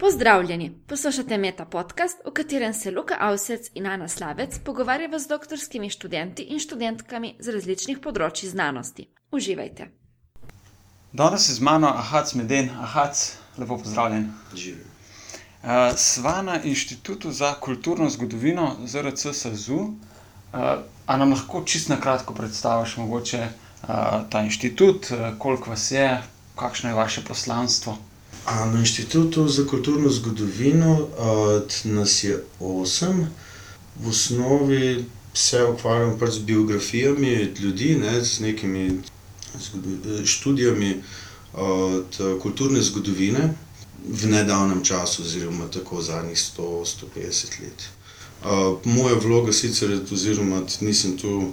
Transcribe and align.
Pozdravljeni, 0.00 0.72
poslušate 0.86 1.38
Meta 1.38 1.64
podcast, 1.64 2.18
v 2.26 2.30
katerem 2.30 2.74
se 2.74 2.90
Luka 2.90 3.16
Avsec 3.20 3.66
in 3.74 3.86
Ana 3.86 4.08
Slavec 4.08 4.58
pogovarjava 4.64 5.18
z 5.18 5.26
doktorskimi 5.28 5.90
študenti 5.90 6.42
in 6.42 6.60
študentkami 6.62 7.32
z 7.40 7.50
različnih 7.50 7.98
področji 7.98 8.46
znanosti. 8.46 9.08
Uživajte. 9.34 9.88
Danes 11.12 11.48
je 11.48 11.56
z 11.58 11.66
mano 11.66 11.90
Ahac 11.90 12.34
Meden, 12.38 12.70
Ahac, 12.78 13.24
lepo 13.58 13.80
pozdravljen. 13.82 14.30
Živi. 14.54 14.86
Uh, 14.86 15.90
sva 15.98 16.42
na 16.46 16.60
Inštitutu 16.62 17.34
za 17.34 17.56
kulturno 17.58 18.06
zgodovino 18.06 18.76
ZRC 18.86 19.34
SAZU. 19.34 19.80
Uh, 19.82 20.76
a 21.06 21.16
nam 21.16 21.34
lahko 21.34 21.64
čist 21.66 21.90
na 21.90 21.98
kratko 21.98 22.38
predstaviš 22.38 23.00
mogoče 23.02 23.48
uh, 23.48 23.90
ta 24.30 24.46
inštitut, 24.46 25.10
koliko 25.38 25.74
vas 25.74 25.90
je, 25.90 26.06
kakšno 26.54 26.94
je 26.94 27.00
vaše 27.02 27.26
poslanstvo? 27.26 27.98
Na 28.48 28.78
Inštitutu 28.78 29.48
za 29.48 29.66
kulturno 29.66 30.10
zgodovino 30.10 31.08
nas 31.84 32.24
je 32.24 32.44
osem, 32.60 33.26
v 34.00 34.08
osnovi 34.08 35.04
se 35.34 35.64
ukvarjamo 35.64 36.18
pač 36.18 36.30
z 36.30 36.38
biografijami 36.38 37.54
ljudi, 37.60 37.96
ne, 37.96 38.24
z 38.24 38.40
nekimi 38.40 39.00
študijami 40.24 40.94
uh, 40.96 42.40
kulturne 42.42 42.82
zgodovine 42.82 43.54
v 44.08 44.26
nedavnem 44.26 44.84
času, 44.84 45.22
oziroma 45.22 45.66
tako 45.66 46.02
zadnjih 46.02 46.38
100-150 46.38 47.60
let. 47.62 47.88
Moja 48.84 49.14
vloga 49.14 49.52
sicer 49.52 49.90
je, 49.90 50.00
oziroma 50.12 50.62
nisem 50.80 51.18
tu. 51.18 51.52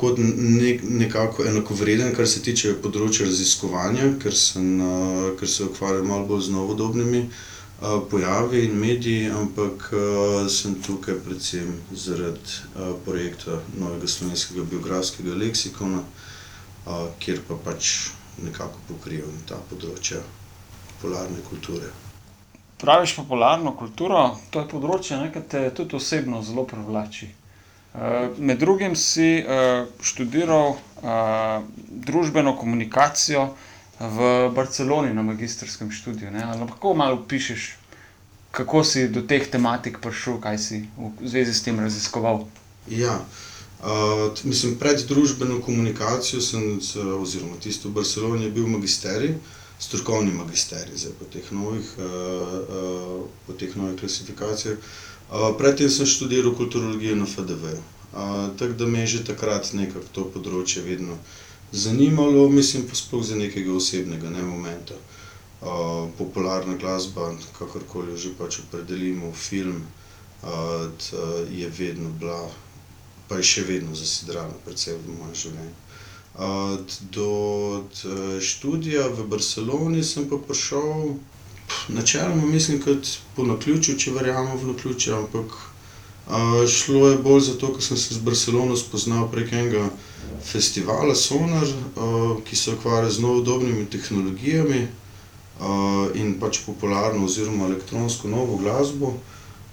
Kot 0.00 0.18
nek, 0.18 0.82
nekako 0.82 1.44
enakovreden, 1.44 2.14
kar 2.16 2.28
se 2.28 2.40
tiče 2.44 2.78
področja 2.80 3.26
raziskovanja, 3.28 4.14
ker, 4.22 4.32
uh, 4.32 5.26
ker 5.36 5.50
se 5.54 5.66
ukvarjam 5.68 6.08
malo 6.08 6.24
bolj 6.30 6.46
z 6.46 6.54
novodobnimi 6.54 7.20
uh, 7.26 7.98
pojavi 8.08 8.64
in 8.64 8.78
mediji, 8.80 9.28
ampak 9.28 9.90
uh, 9.92 10.46
sem 10.48 10.78
tukaj 10.86 11.20
predvsem 11.26 11.74
zaradi 11.92 12.56
uh, 12.72 12.94
projekta 13.04 13.60
novega 13.76 14.08
slovenskega 14.08 14.64
biografskega 14.72 15.36
leksikona, 15.42 16.00
uh, 16.00 17.10
kjer 17.20 17.44
pa 17.48 17.60
pač 17.68 18.14
nekako 18.40 18.80
pokrivam 18.88 19.36
ta 19.48 19.60
področja 19.68 20.22
popularne 20.94 21.44
kulture. 21.48 21.92
Praviš 22.80 23.18
popularno 23.18 23.74
kulturo, 23.76 24.22
to 24.48 24.62
je 24.62 24.70
področje, 24.72 25.20
ki 25.34 25.44
te 25.52 25.66
tudi 25.76 25.98
osebno 26.00 26.40
zelo 26.40 26.64
privlači. 26.64 27.28
Eh, 27.94 28.28
med 28.38 28.58
drugim 28.58 28.96
si 28.96 29.42
uh, 29.42 29.86
študiral 30.00 30.68
uh, 30.68 31.64
družbeno 31.90 32.54
komunikacijo 32.56 33.48
v 33.98 34.50
Barceloni 34.54 35.10
na 35.14 35.22
magistrskem 35.22 35.90
študiju. 35.90 36.30
Ne? 36.30 36.44
Lahko 36.60 36.94
malo 36.94 37.18
opišeš, 37.18 37.74
kako 38.50 38.84
si 38.84 39.08
do 39.08 39.24
teh 39.26 39.42
tematik 39.50 39.98
prišel, 39.98 40.38
kaj 40.38 40.58
si 40.58 40.78
v 40.94 41.10
zvezi 41.26 41.54
s 41.54 41.66
tem 41.66 41.82
raziskoval. 41.82 42.46
Ja, 42.86 43.18
uh, 43.82 44.38
mislim, 44.44 44.78
pred 44.78 45.02
družbeno 45.10 45.58
komunikacijo 45.58 46.38
sem, 46.40 46.78
oziroma 47.18 47.58
tisto 47.58 47.90
v 47.90 47.98
Barceloni, 47.98 48.54
bil 48.54 48.70
magisterij. 48.70 49.34
Strokovni 49.80 50.30
magisterij, 50.30 50.94
zdaj 50.94 51.14
po 51.18 51.26
teh 51.26 51.46
novih, 51.50 51.86
uh, 51.98 52.06
uh, 52.06 53.22
po 53.46 53.58
teh 53.58 53.74
novih 53.74 53.98
klasifikacijah. 53.98 54.78
Predtem 55.30 55.90
sem 55.90 56.06
študiral 56.06 56.54
kulturologijo 56.54 57.16
na 57.16 57.26
FDV. 57.26 57.78
Tako 58.58 58.72
da 58.72 58.86
me 58.86 59.00
je 59.00 59.06
že 59.06 59.24
takrat 59.24 59.72
nekako 59.72 60.10
to 60.12 60.24
področje 60.34 60.82
vedno 60.82 61.18
zanimalo, 61.72 62.48
mislim 62.50 62.88
pa 62.88 62.98
sploh 62.98 63.22
za 63.22 63.36
nekega 63.38 63.70
osebnega 63.72 64.30
ne, 64.30 64.42
momenta. 64.42 64.94
Popularna 66.18 66.74
glasba, 66.74 67.30
kakorkoli 67.58 68.16
že 68.18 68.34
pač 68.38 68.58
opredelimo, 68.64 69.30
film, 69.32 69.86
je 71.50 71.68
vedno 71.78 72.10
bila, 72.18 72.50
pa 73.28 73.38
je 73.38 73.46
še 73.46 73.62
vedno 73.68 73.94
zasidrana, 73.94 74.56
predvsem 74.64 74.98
v 74.98 75.14
mojem 75.14 75.34
življenju. 75.44 75.76
Do 77.14 77.30
študija 78.40 79.06
v 79.14 79.30
Barceloni 79.30 80.02
sem 80.02 80.26
pa 80.30 80.42
prišel 80.42 81.20
načeloma 81.88 82.46
mislim, 82.46 82.80
kot 82.82 83.08
po 83.36 83.44
naključju, 83.44 83.98
če 83.98 84.12
verjamem 84.12 84.58
v 84.58 84.72
naključje, 84.72 85.14
ampak 85.14 85.52
uh, 85.54 86.66
šlo 86.68 87.08
je 87.08 87.18
bolj 87.18 87.40
zato, 87.40 87.72
ker 87.74 87.82
sem 87.82 87.96
se 87.96 88.14
z 88.14 88.24
Barcelono 88.24 88.76
spoznal 88.76 89.28
prek 89.30 89.52
enega 89.52 89.88
festivala 90.44 91.14
Sonar, 91.14 91.66
uh, 91.66 92.38
ki 92.44 92.56
se 92.56 92.74
ukvarja 92.74 93.10
z 93.10 93.20
novodobnimi 93.20 93.86
tehnologijami 93.90 94.86
uh, 94.86 96.14
in 96.14 96.38
pač 96.40 96.62
popularno 96.66 97.24
oziroma 97.24 97.66
elektronsko 97.66 98.28
novo 98.28 98.56
glasbo. 98.56 99.14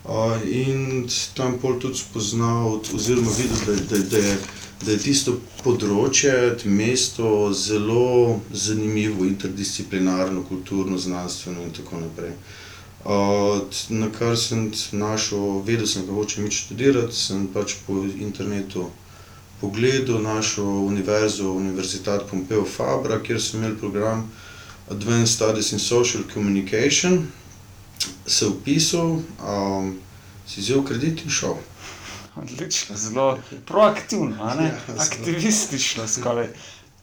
Uh, 0.07 0.39
in 0.47 1.03
tam 1.35 1.57
pol 1.59 1.79
tudi 1.79 1.99
spoznal, 1.99 2.79
oziroma 2.95 3.31
videl, 3.35 3.59
da, 3.67 3.97
da, 3.97 4.03
da 4.11 4.37
da 4.85 4.93
je 4.93 4.99
tisto 5.01 5.33
področje, 5.63 6.33
mesto 6.69 7.49
zelo 7.57 8.37
zanimivo, 8.53 9.25
interdisciplinarno, 9.25 10.43
kulturno, 10.49 10.99
znanstveno 11.01 11.65
in 11.65 11.73
tako 11.73 12.01
naprej. 12.03 12.35
Od, 13.07 13.79
na 13.89 14.09
kar 14.13 14.35
sem 14.37 14.67
našel, 14.91 15.61
vedel 15.65 15.89
sem, 15.89 16.05
da 16.05 16.13
hočem 16.13 16.45
iti 16.45 16.59
študirati, 16.59 17.15
sem 17.15 17.47
pač 17.53 17.77
po 17.87 18.03
internetu 18.05 18.89
pogledal 19.61 20.21
našo 20.21 20.65
univerzo, 20.85 21.55
Univerzitet 21.57 22.27
Pompeo 22.29 22.65
Fabra, 22.69 23.17
kjer 23.23 23.41
sem 23.41 23.63
imel 23.63 23.77
program 23.81 24.27
Advanced 24.93 25.33
Studies 25.33 25.71
in 25.73 25.81
Social 25.81 26.27
Communication, 26.33 27.23
se 28.25 28.47
upisal, 28.47 29.05
um, 29.07 29.99
si 30.47 30.61
vzel 30.61 30.83
kredit 30.83 31.23
in 31.23 31.29
šel. 31.29 31.55
Odlično, 32.35 32.95
zelo 32.95 33.39
proaktivno, 33.65 34.35
ja, 34.35 34.71
aktivistično 34.97 36.07
skoraj. 36.07 36.47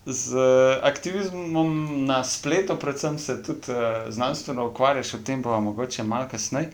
Z 0.07 0.37
aktivizmom 0.83 2.05
na 2.05 2.25
spletu, 2.25 2.77
predvsem 2.77 3.19
se 3.19 3.43
tudi 3.43 3.73
uh, 3.73 4.13
znanstveno 4.13 4.67
ukvarjaš, 4.69 5.15
o 5.15 5.19
tem 5.19 5.43
bomo 5.43 5.61
mogoče 5.61 6.03
malo 6.03 6.29
kasneje. 6.31 6.71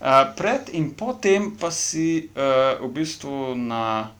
Uh, 0.00 0.06
pred 0.36 0.68
in 0.72 0.90
potem 0.94 1.56
pa 1.60 1.70
si 1.70 2.28
uh, 2.36 2.86
v 2.86 2.92
bistvu 2.92 3.54
na 3.56 4.10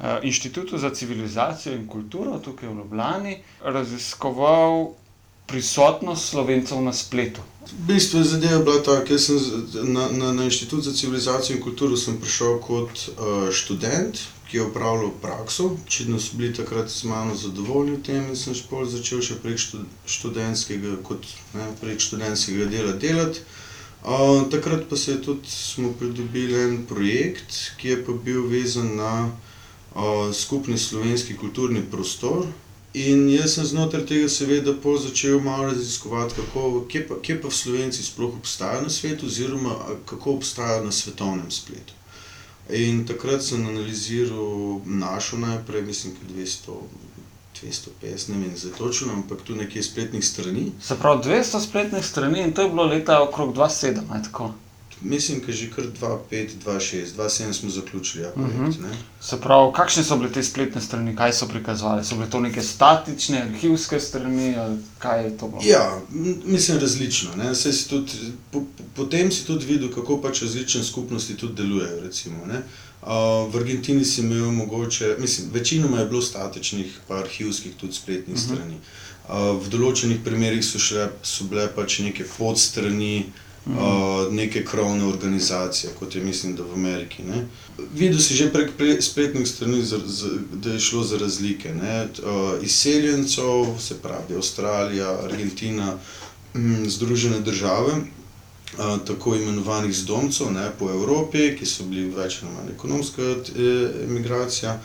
uh, 0.00 0.06
Inštitutu 0.22 0.78
za 0.78 0.90
civilizacijo 0.90 1.74
in 1.76 1.86
kulturo 1.88 2.38
tukaj 2.38 2.68
v 2.68 2.78
Ljubljani 2.78 3.36
raziskoval 3.64 4.88
prisotnost 5.46 6.28
slovencev 6.30 6.82
na 6.82 6.92
spletu. 6.92 7.40
V 7.60 7.86
bistvu 7.86 8.18
je 8.18 8.24
zadeva 8.24 8.58
bila 8.64 8.80
taka, 8.82 9.12
jaz 9.12 9.26
sem 9.26 9.36
na, 9.92 10.08
na, 10.08 10.32
na 10.32 10.44
Inštitut 10.44 10.84
za 10.84 10.92
civilizacijo 10.92 11.56
in 11.56 11.62
kulturo 11.62 11.96
prišel 12.20 12.58
kot 12.58 12.88
uh, 12.88 13.50
študent, 13.52 14.16
ki 14.48 14.56
je 14.56 14.62
upravljal 14.62 15.10
prakso. 15.22 15.76
Očitno 15.86 16.20
so 16.20 16.36
bili 16.36 16.54
takrat 16.54 16.90
z 16.90 17.04
mano 17.04 17.36
zadovoljni 17.36 17.96
v 17.96 18.02
tem 18.02 18.30
in 18.30 18.36
sem 18.36 18.54
špol 18.54 18.88
začel 18.88 19.20
še 19.20 19.36
prek 19.42 19.60
študentskega, 20.06 20.96
kot, 21.04 21.28
ne, 21.54 21.68
prek 21.80 22.00
študentskega 22.00 22.70
dela 22.72 22.96
delati. 22.96 23.44
Uh, 24.00 24.48
takrat 24.48 24.88
pa 24.88 24.96
se 24.96 25.12
je 25.12 25.22
tudi 25.22 25.52
smo 25.52 25.92
pridobili 25.92 26.56
en 26.64 26.86
projekt, 26.88 27.76
ki 27.76 27.88
je 27.92 28.00
pa 28.06 28.16
bil 28.16 28.48
vezan 28.48 28.96
na 28.96 29.12
uh, 29.28 30.32
skupni 30.32 30.78
slovenski 30.78 31.36
kulturni 31.36 31.84
prostor, 31.84 32.48
In 32.94 33.28
jaz 33.30 33.54
sem 33.54 33.64
znotraj 33.64 34.02
tega, 34.06 34.28
seveda, 34.28 34.74
začel 35.02 35.40
malo 35.40 35.68
raziskovati, 35.68 36.34
kako, 36.34 36.86
kje, 36.88 37.08
pa, 37.08 37.14
kje 37.22 37.40
pa 37.42 37.48
v 37.48 37.54
Slovenci 37.54 38.02
sploh 38.02 38.34
obstajajo 38.34 38.82
na 38.82 38.90
svetu, 38.90 39.26
oziroma 39.26 39.76
kako 40.06 40.32
obstajajo 40.32 40.84
na 40.84 40.92
svetovnem 40.92 41.50
spletu. 41.50 41.94
In 42.70 43.06
takrat 43.06 43.42
sem 43.42 43.66
analiziral 43.66 44.80
našo 44.84 45.38
najprej, 45.38 45.82
mislim, 45.82 46.14
da 46.22 46.34
200. 46.34 46.80
250, 47.60 48.28
ne 48.32 48.38
vem, 48.40 48.56
zdaj 48.56 48.72
točno, 48.78 49.12
ampak 49.12 49.42
tu 49.44 49.54
nekje 49.54 49.82
spletnih 49.82 50.24
strani. 50.24 50.72
Se 50.80 50.96
pravi, 50.96 51.22
200 51.24 51.60
spletnih 51.60 52.04
strani 52.06 52.40
in 52.40 52.52
to 52.52 52.62
je 52.62 52.68
bilo 52.68 52.86
leta 52.86 53.22
okrog 53.22 53.54
27, 53.54 54.00
aj 54.10 54.22
tako 54.22 54.52
mislim, 55.02 55.42
da 55.46 55.52
že 55.52 55.70
kar 55.70 55.84
2-5, 56.00 56.48
2-6, 56.66 57.06
2-7 57.16 57.52
smo 57.52 57.70
zaključili. 57.70 58.24
Ja, 58.24 58.30
projekt, 58.30 58.54
uh 58.54 58.60
mhm. 58.60 58.84
-huh. 58.84 58.94
Se 59.20 59.40
pravi, 59.40 59.72
kakšne 59.76 60.04
so 60.04 60.16
bile 60.16 60.32
te 60.32 60.42
spletne 60.42 60.80
strani, 60.80 61.16
kaj 61.16 61.32
so 61.32 61.48
prikazovali? 61.48 62.04
So 62.04 62.14
bile 62.14 62.30
to 62.30 62.40
neke 62.40 62.62
statične, 62.62 63.42
arhivske 63.42 64.00
strani 64.00 64.56
ali 64.56 64.78
kaj 64.98 65.24
je 65.24 65.38
to? 65.38 65.48
Bilo? 65.48 65.62
Ja, 65.64 66.00
mislim, 66.44 66.78
različno. 66.78 67.54
Si 67.54 67.88
tudi, 67.88 68.12
po, 68.50 68.62
potem 68.96 69.32
si 69.32 69.46
tudi 69.46 69.66
videl, 69.66 69.92
kako 69.94 70.20
pač 70.22 70.42
različne 70.42 70.84
skupnosti 70.84 71.36
tudi 71.36 71.54
delujejo. 71.54 72.00
Recimo, 72.00 72.36
uh, 72.44 73.52
v 73.52 73.56
Argentini 73.56 74.04
si 74.04 74.20
imel 74.20 74.50
mogoče, 74.50 75.16
mislim, 75.18 75.50
večinoma 75.52 75.98
je 75.98 76.06
bilo 76.06 76.22
statičnih, 76.22 76.98
pa 77.08 77.18
arhivskih 77.18 77.74
tudi 77.80 77.92
spletnih 77.92 78.36
uh 78.36 78.42
mhm. 78.42 78.52
-huh. 78.52 78.56
strani. 78.56 78.76
Uh, 79.28 79.64
v 79.66 79.68
določenih 79.70 80.18
primerih 80.24 80.64
so, 80.64 80.78
šle, 80.78 81.08
so 81.22 81.44
bile 81.44 81.68
pač 81.74 81.98
neke 81.98 82.24
podstrani. 82.38 83.26
Mm. 83.70 83.78
Uh, 83.78 84.32
neke 84.32 84.64
krovne 84.64 85.04
organizacije, 85.04 85.92
kot 85.98 86.14
je 86.14 86.24
mislim, 86.24 86.56
da 86.56 86.62
v 86.62 86.72
Ameriki. 86.74 87.22
Ne. 87.22 87.46
Videl 87.94 88.18
si 88.18 88.34
že 88.34 88.50
prek 88.52 88.70
spletnih 89.02 89.48
strani, 89.48 89.82
da 90.52 90.72
je 90.72 90.80
šlo 90.80 91.04
za 91.04 91.18
razlike. 91.18 91.74
Uh, 91.74 92.64
izseljencev, 92.64 93.78
se 93.78 93.98
pravi 94.02 94.34
Avstralija, 94.36 95.18
Argentina, 95.24 95.98
mm, 96.54 96.88
Združene 96.88 97.40
države, 97.40 97.92
uh, 97.92 98.98
tako 99.06 99.36
imenovanih 99.36 99.94
zdomcev 99.94 100.52
ne, 100.52 100.70
po 100.78 100.90
Evropi, 100.90 101.54
ki 101.58 101.66
so 101.66 101.84
bili 101.84 102.10
več 102.10 102.42
ali 102.42 102.54
manj 102.54 102.72
ekonomska 102.74 103.22
emigracija. 104.08 104.80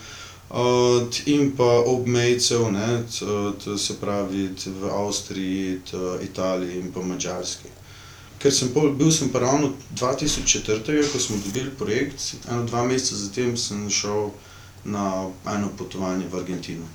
Uh, 0.50 1.02
in 1.26 1.56
pa 1.56 1.82
obmejcev, 1.86 2.70
ne, 2.72 3.02
t, 3.10 3.26
t, 3.64 3.78
se 3.78 3.98
pravi 4.00 4.48
t, 4.54 4.70
v 4.70 4.92
Avstriji, 4.94 5.80
t, 5.90 5.98
Italiji 6.22 6.78
in 6.80 6.92
pa 6.92 7.02
Mačarski. 7.02 7.68
Ker 8.38 8.52
sem 8.52 8.68
pol, 8.68 8.92
bil 8.92 9.10
sem 9.12 9.30
pa 9.32 9.40
ravno 9.40 9.72
2004, 9.96 11.12
ko 11.12 11.18
smo 11.18 11.36
dobili 11.44 11.70
projekt, 11.78 12.34
eno 12.50 12.64
dva 12.68 12.84
meseca 12.84 13.16
zatem 13.16 13.56
sem 13.56 13.88
šel 13.90 14.30
na 14.84 15.30
eno 15.54 15.70
potovanje 15.78 16.28
v 16.28 16.38
Argentino. 16.38 16.86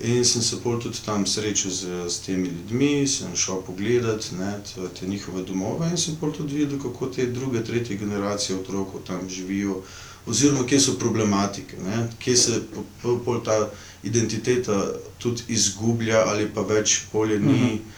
In 0.00 0.24
sem 0.24 0.42
se 0.42 0.60
pol 0.62 0.78
tudi 0.78 1.00
tam 1.04 1.26
srečal 1.26 1.72
z, 1.72 2.04
z 2.06 2.18
temi 2.26 2.48
ljudmi, 2.48 3.06
sem 3.08 3.32
šel 3.34 3.62
pogledat 3.66 4.28
ne, 4.38 4.52
te, 4.94 5.06
njihove 5.06 5.42
domove 5.42 5.88
in 5.90 5.98
sem 5.98 6.16
pol 6.20 6.32
tudi 6.36 6.60
videl, 6.60 6.78
kako 6.78 7.08
te 7.16 7.26
druge, 7.26 7.64
tretje 7.64 7.96
generacije 7.96 8.58
otrokov 8.58 9.02
tam 9.06 9.26
živijo, 9.28 9.80
oziroma 10.26 10.66
kje 10.66 10.80
so 10.80 10.98
problematike, 11.00 11.80
ne, 11.82 12.06
kje 12.22 12.36
se 12.36 12.60
pol, 13.02 13.18
pol 13.24 13.40
ta 13.42 13.70
identiteta 14.02 14.84
tudi 15.18 15.48
izgublja 15.48 16.22
ali 16.28 16.46
pa 16.54 16.62
več 16.62 17.00
polje 17.10 17.40
ni, 17.40 17.72
uh, 17.74 17.97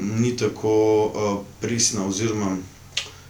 ni 0.00 0.36
tako 0.36 1.04
uh, 1.06 1.44
pristna, 1.60 2.06
oziroma 2.06 2.56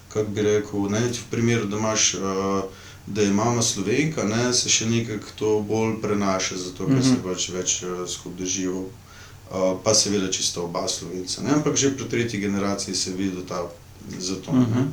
kako 0.08 0.30
bi 0.30 0.42
rekel, 0.42 0.80
ne, 0.90 1.00
v 1.00 1.30
primeru, 1.30 1.66
da 1.66 1.76
imaš 1.76 2.14
uh, 2.14 2.64
da 3.06 3.22
je 3.22 3.32
mama 3.32 3.62
slovenka, 3.62 4.24
ne, 4.24 4.52
se 4.54 4.68
še 4.68 4.86
nekako 4.86 5.36
to 5.38 5.52
bolj 5.68 5.96
prenaša, 6.02 6.56
zato 6.56 6.86
ker 6.86 6.94
mm 6.94 7.00
-hmm. 7.00 7.14
se 7.14 7.22
pač 7.22 7.48
več 7.48 7.82
uh, 7.82 8.08
skupaj 8.08 8.38
držijo. 8.38 8.84
Uh, 9.52 9.76
pa 9.84 9.94
seveda 9.94 10.30
čisto 10.32 10.64
oba 10.64 10.88
slovenca. 10.88 11.42
Ne? 11.42 11.50
Ampak 11.50 11.76
že 11.76 11.96
pri 11.96 12.08
tretji 12.08 12.40
generaciji 12.40 12.94
se 12.94 13.10
vidi 13.12 13.42
ta 13.48 13.68
zato. 14.18 14.52
Mm 14.52 14.66
-hmm. 14.66 14.86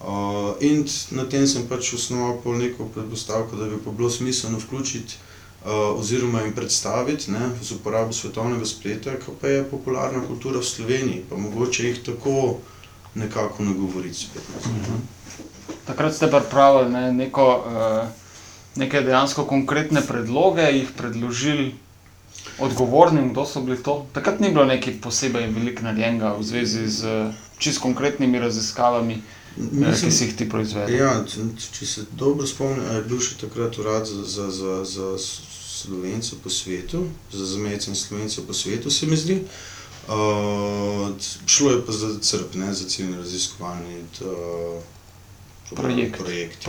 uh, 0.00 0.56
in 0.60 0.86
na 1.10 1.24
tem 1.28 1.46
sem 1.46 1.66
pač 1.68 1.92
osnoval 1.94 2.58
neko 2.58 2.84
predpostavko, 2.84 3.56
da 3.56 3.64
bi 3.64 3.76
pa 3.84 3.90
bilo 3.90 4.10
smiselno 4.10 4.58
vključiti 4.58 5.14
uh, 5.14 5.29
oziroma 5.64 6.40
jim 6.40 6.52
predstaviti 6.52 7.30
ne, 7.30 7.50
z 7.62 7.72
uporabo 7.72 8.12
svetovnega 8.12 8.64
spleta, 8.66 9.10
kako 9.10 9.32
pa 9.40 9.48
je 9.48 9.64
popularna 9.64 10.22
kultura 10.26 10.58
v 10.58 10.64
Sloveniji, 10.64 11.24
pa 11.30 11.36
mogoče 11.36 11.86
jih 11.86 11.98
tako 12.04 12.56
nekako 13.14 13.64
nagovoriti 13.64 14.14
spet. 14.14 14.42
Mm 14.66 14.70
-hmm. 14.70 15.00
Takrat 15.86 16.14
ste 16.14 16.30
pripravili 16.30 16.92
ne, 16.92 17.12
neko, 17.12 17.64
uh, 17.66 18.08
neke 18.76 19.00
dejansko 19.00 19.44
konkretne 19.44 20.00
predloge, 20.00 20.62
jih 20.62 20.88
predložili 20.96 21.74
odgovornim, 22.58 23.32
kdo 23.32 23.46
so 23.46 23.60
bili 23.60 23.82
to. 23.82 24.06
Takrat 24.12 24.40
ni 24.40 24.48
bilo 24.48 24.64
nekaj 24.64 25.00
posebej 25.00 25.46
veliko 25.46 25.82
narejenega 25.82 26.32
v 26.32 26.42
zvezi 26.42 26.88
z 26.88 27.32
čist 27.58 27.80
konkretnimi 27.80 28.38
raziskavami, 28.38 29.22
Mislim, 29.56 29.84
eh, 29.84 30.00
ki 30.00 30.10
si 30.10 30.24
jih 30.24 30.36
ti 30.36 30.48
proizvedel. 30.48 30.96
Ja, 30.96 31.24
če 31.72 31.86
se 31.86 32.04
dobro 32.12 32.46
spomnim, 32.46 32.84
je 32.94 33.02
bil 33.08 33.20
še 33.20 33.36
takrat 33.40 33.78
urad 33.82 34.06
za, 34.06 34.22
za, 34.24 34.50
za, 34.50 34.76
za 34.84 35.08
slovence 35.82 36.36
po 36.44 36.50
svetu, 36.50 37.06
za 37.32 37.46
zamejce 37.46 37.90
in 37.90 37.96
slovence 37.96 38.46
po 38.46 38.54
svetu, 38.54 38.90
se 38.90 39.06
mi 39.06 39.16
zdi. 39.16 39.40
Uh, 40.08 41.10
šlo 41.46 41.70
je 41.70 41.82
pa 41.86 41.92
za 41.92 42.18
crp, 42.20 42.54
ne 42.54 42.74
za 42.74 42.88
ciljne 42.88 43.16
raziskovanje. 43.16 44.00
Uh, 44.20 44.82
projekt. 45.76 46.18
projekt 46.18 46.68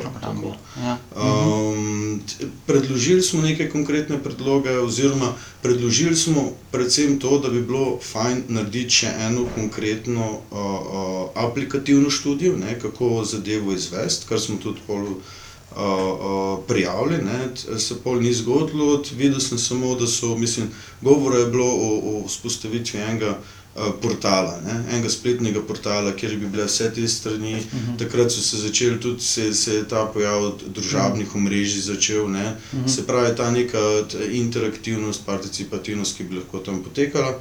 ja. 0.77 0.97
um, 1.15 2.21
predložili 2.65 3.21
smo 3.21 3.41
neke 3.41 3.69
konkretne 3.69 4.23
predloge, 4.23 4.77
oziroma 4.79 5.33
predložili 5.61 6.15
smo 6.15 6.51
predvsem 6.71 7.19
to, 7.19 7.39
da 7.39 7.49
bi 7.49 7.61
bilo 7.61 7.99
fajn 8.11 8.43
narediti 8.47 9.01
še 9.01 9.13
eno 9.27 9.47
konkretno 9.55 10.27
uh, 10.29 10.57
uh, 10.57 11.29
aplikativno 11.35 12.09
študijo, 12.09 12.57
ne, 12.57 12.79
kako 12.79 13.23
zadevo 13.25 13.73
izvesti, 13.73 14.27
kar 14.29 14.39
smo 14.39 14.57
tudi 14.57 14.79
pol. 14.87 15.15
Prijavili, 16.67 17.21
ne, 17.23 17.79
se 17.79 17.95
pol 18.03 18.19
ni 18.21 18.33
zgodilo, 18.33 19.03
videl 19.15 19.39
sem 19.39 19.57
samo, 19.57 19.95
da 19.95 20.07
so, 20.07 20.35
mislim, 20.37 20.67
govora 21.01 21.39
je 21.39 21.45
bilo 21.45 21.65
o, 21.65 21.99
o 22.11 22.27
vzpostavitvi 22.27 22.99
enega 22.99 23.37
portala, 24.01 24.59
ne? 24.65 24.73
enega 24.91 25.09
spletnega 25.09 25.61
portala, 25.63 26.11
kjer 26.15 26.35
bi 26.39 26.49
bile 26.51 26.65
vse 26.67 26.89
te 26.93 27.07
strani. 27.07 27.53
Uh 27.55 27.73
mhm. 27.73 27.91
-huh. 27.91 27.97
Takrat 27.99 28.31
so 28.31 28.41
se 28.41 28.57
začeli 28.57 28.99
tudi 28.99 29.21
se, 29.21 29.53
se 29.53 29.87
ta 29.87 30.05
pojav 30.05 30.51
družabnih 30.67 31.35
omrežij 31.35 31.81
začel. 31.81 32.23
Uh 32.23 32.29
mhm. 32.29 32.37
-huh. 32.37 32.87
Se 32.95 33.07
pravi, 33.07 33.35
ta 33.35 33.51
neka 33.51 34.03
interaktivnost, 34.31 35.25
participativnost, 35.25 36.17
ki 36.17 36.23
bi 36.23 36.35
lahko 36.35 36.59
tam 36.59 36.83
potekala. 36.83 37.39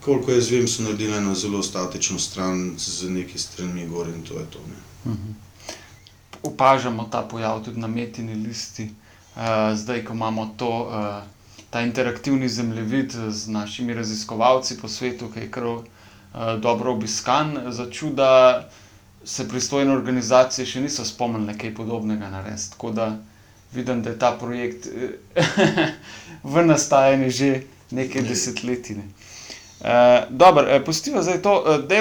Koliko 0.00 0.32
jaz 0.32 0.50
vem, 0.50 0.68
so 0.68 0.82
naredili 0.82 1.16
eno 1.16 1.34
zelo 1.34 1.62
statično 1.62 2.18
stran 2.18 2.74
z 2.78 3.10
nekaj 3.10 3.38
strani 3.38 3.86
gor 3.88 4.08
in 4.08 4.22
to 4.22 4.34
je 4.34 4.46
to. 4.50 4.58
Uh 4.58 5.12
mhm. 5.12 5.22
-huh. 5.22 5.34
Opažamo 6.44 7.08
ta 7.10 7.22
pojav 7.22 7.62
tudi 7.64 7.80
na 7.80 7.86
metini 7.88 8.34
listi, 8.34 8.90
uh, 9.36 9.72
zdaj, 9.74 10.04
ko 10.04 10.12
imamo 10.12 10.50
to. 10.56 10.72
Uh, 10.84 11.34
ta 11.74 11.80
interaktivni 11.80 12.48
zemljevid 12.48 13.12
z 13.28 13.48
našimi 13.48 13.94
raziskovalci 13.94 14.76
po 14.78 14.88
svetu, 14.88 15.26
ki 15.34 15.40
je 15.40 15.50
kar 15.50 15.64
uh, 15.66 15.82
dobro 16.62 16.92
obiskan, 16.92 17.58
za 17.68 17.90
čuda 17.90 18.68
se 19.24 19.48
pristojne 19.48 19.90
organizacije 19.92 20.66
še 20.66 20.84
niso 20.84 21.04
spomnile 21.04 21.56
kaj 21.58 21.74
podobnega 21.74 22.30
narediti. 22.30 22.70
Tako 22.76 22.90
da 22.90 23.08
vidim, 23.72 24.02
da 24.02 24.10
je 24.10 24.18
ta 24.18 24.30
projekt 24.38 24.86
v 26.54 26.66
nastajanju 26.66 27.30
že 27.30 27.50
nekaj 27.90 28.22
desetletij. 28.22 28.96
Ne. 28.96 29.08
Uh, 29.82 30.30
dobro, 30.30 30.62
uh, 30.62 30.78
postiva 30.86 31.26
zdaj 31.26 31.42
to, 31.42 31.56
da 31.88 31.94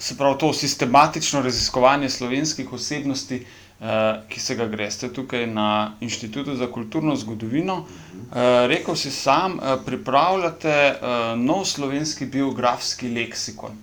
se 0.00 0.16
pravi, 0.16 0.38
to 0.38 0.52
sistematično 0.52 1.42
raziskovanje 1.42 2.10
slovenskih 2.10 2.72
osebnosti, 2.72 3.46
uh, 3.80 3.86
ki 4.28 4.40
se 4.40 4.54
ga 4.54 4.66
greste 4.66 5.12
tukaj 5.12 5.46
na 5.46 5.96
Inštitutu 6.00 6.56
za 6.56 6.72
kulturno 6.72 7.16
zgodovino. 7.16 7.74
Uh, 7.74 8.36
rekel 8.66 8.96
si 8.96 9.10
sam, 9.10 9.58
uh, 9.58 9.76
pripravljate 9.86 10.94
nov 11.36 11.64
slovenski 11.64 12.26
biografski 12.26 13.08
leksikon. 13.08 13.76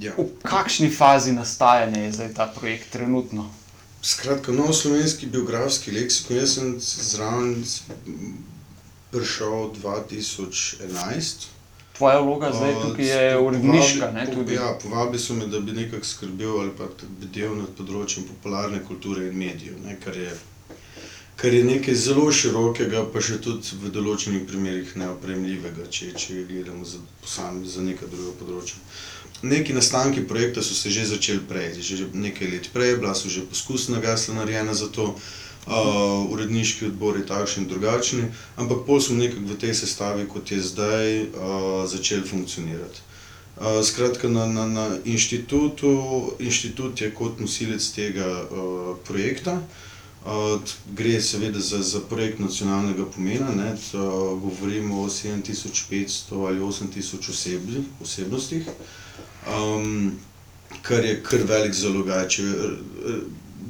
Ja. 0.00 0.12
V 0.16 0.28
kakšni 0.42 0.90
fazi 0.90 1.32
nastajanja 1.32 1.98
je 2.00 2.12
zdaj 2.12 2.34
ta 2.34 2.46
projekt 2.46 2.92
trenutno? 2.92 3.50
Skratka, 4.02 4.52
nov 4.52 4.72
slovenski 4.72 5.26
biografski 5.26 5.90
leksikon. 5.90 6.36
Jaz 6.36 6.54
sem 6.54 6.76
zraven 6.80 7.64
prišel 9.10 9.74
2011 9.82 11.59
tvoja 12.00 12.20
vloga 12.20 12.52
zdaj 12.52 12.74
tukaj 12.82 13.06
je 13.06 13.38
uredniška. 13.38 14.04
Ja, 14.54 14.78
povabili 14.82 15.18
so 15.18 15.34
me, 15.34 15.46
da 15.46 15.60
bi 15.60 15.72
nekako 15.72 16.04
skrbel 16.04 16.60
ali 16.60 16.70
pa 16.78 16.88
bedel 17.20 17.52
nad 17.58 17.74
področjem 17.76 18.24
popularne 18.28 18.80
kulture 18.88 19.26
in 19.28 19.36
medijev, 19.36 19.76
ne, 19.84 19.98
kar, 20.00 20.16
je, 20.16 20.32
kar 21.36 21.52
je 21.52 21.60
nekaj 21.66 21.98
zelo 22.00 22.24
širokega, 22.32 23.04
pa 23.12 23.20
še 23.20 23.36
tudi 23.44 23.76
v 23.82 23.92
določenih 23.92 24.46
primerih 24.48 24.96
neopremljivega, 25.02 25.90
če, 25.92 26.14
če 26.16 26.46
gledamo 26.48 26.88
za, 26.88 27.02
za 27.74 27.84
neka 27.84 28.08
druga 28.08 28.32
področja. 28.40 28.80
Neki 29.44 29.76
nastanki 29.76 30.24
projekta 30.28 30.64
so 30.64 30.72
se 30.76 30.92
že 30.92 31.04
začeli 31.12 31.44
prej, 31.52 31.76
že 31.84 32.08
nekaj 32.16 32.48
let 32.48 32.72
prej, 32.72 32.96
bila 32.96 33.12
so 33.14 33.28
že 33.28 33.44
poskusna 33.44 34.00
gasla 34.00 34.40
narejena 34.40 34.72
za 34.76 34.88
to 34.88 35.12
uh, 35.12 35.30
uredniški 35.66 36.86
odbori 36.86 37.26
takšni 37.26 37.62
in 37.62 37.68
drugačni, 37.68 38.24
ampak 38.56 38.86
pol 38.86 39.00
smo 39.00 39.16
nekako 39.16 39.52
v 39.52 39.58
tej 39.58 39.74
sestavi, 39.74 40.26
kot 40.28 40.50
je 40.50 40.62
zdaj, 40.62 41.22
uh, 41.22 41.86
začeli 41.86 42.26
funkcionirati. 42.26 43.00
Uh, 43.60 43.84
skratka, 43.84 44.28
na, 44.28 44.46
na, 44.46 44.66
na 44.66 44.88
inštitutu, 45.04 46.32
inštitut 46.38 47.00
je 47.00 47.10
kot 47.14 47.40
nosilec 47.40 47.84
tega 47.92 48.24
uh, 48.24 48.96
projekta. 49.04 49.60
Uh, 50.24 50.60
gre 50.96 51.20
seveda 51.20 51.60
za, 51.60 51.82
za 51.82 52.00
projekt 52.00 52.40
nacionalnega 52.40 53.04
pomena, 53.04 53.52
ne, 53.56 53.76
t, 53.76 53.96
uh, 53.96 54.40
govorimo 54.40 55.02
o 55.02 55.08
7500 55.08 56.46
ali 56.46 56.60
8000 56.60 57.30
osebli, 57.30 57.84
osebnostih, 58.02 58.68
um, 59.48 60.12
kar 60.82 61.04
je 61.04 61.22
kar 61.22 61.40
velik 61.48 61.72
zalogaj. 61.72 62.28
Če, 62.28 62.42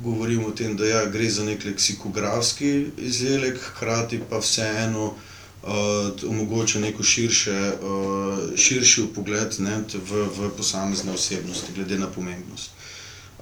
govorimo 0.02 0.48
o 0.48 0.50
tem, 0.50 0.76
da 0.76 0.86
ja, 0.86 1.06
gre 1.06 1.30
za 1.30 1.44
nek 1.44 1.64
leksikografski 1.64 2.86
izdelek, 2.98 3.58
hkrati 3.58 4.20
pa 4.30 4.38
vseeno 4.38 5.04
uh, 5.06 6.28
omogoča 6.28 6.80
neko 6.80 7.02
širše, 7.02 7.72
uh, 7.82 8.38
širši 8.56 9.06
pogled 9.14 9.56
ne, 9.58 9.82
v, 10.10 10.26
v 10.36 10.50
posamezne 10.56 11.12
osebnosti, 11.12 11.72
glede 11.74 11.98
na 11.98 12.06
pomembnost. 12.06 12.70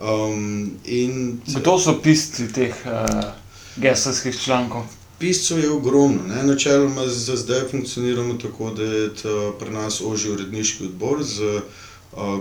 Um, 0.00 0.70
in, 0.84 1.40
Kdo 1.46 1.78
so 1.78 1.98
pisci 2.02 2.52
teh 2.52 2.74
uh, 2.86 3.32
gesalskih 3.76 4.38
člankov? 4.38 4.86
Piscev 5.18 5.58
je 5.58 5.70
ogromno. 5.70 6.22
Ne? 6.28 6.44
Načeloma 6.46 7.06
za 7.06 7.36
zdaj 7.36 7.64
funkcioniramo 7.70 8.34
tako, 8.34 8.70
da 8.70 8.82
je 8.82 9.10
pri 9.58 9.70
nas 9.70 10.00
ožji 10.00 10.30
uredniški 10.30 10.84
odbor 10.84 11.24
z 11.24 11.42
uh, 11.42 11.62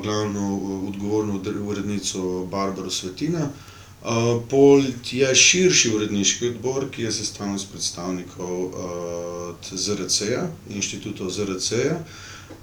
glavno 0.03 0.59
odgovorno 0.87 1.41
urednico 1.65 2.45
Barbaro 2.45 2.91
Svetina. 2.91 3.49
Uh, 3.49 3.76
Uh, 3.97 4.41
pol 4.49 4.83
je 5.11 5.35
širši 5.35 5.89
uredniški 5.95 6.47
odbor, 6.53 6.85
ki 6.93 7.07
je 7.07 7.11
sestavljen 7.11 7.55
iz 7.55 7.65
predstavnikov 7.65 8.63
uh, 8.63 9.71
ZRC-ja, 9.73 10.47
inštitutov 10.69 11.31
ZRC-ja. 11.33 11.97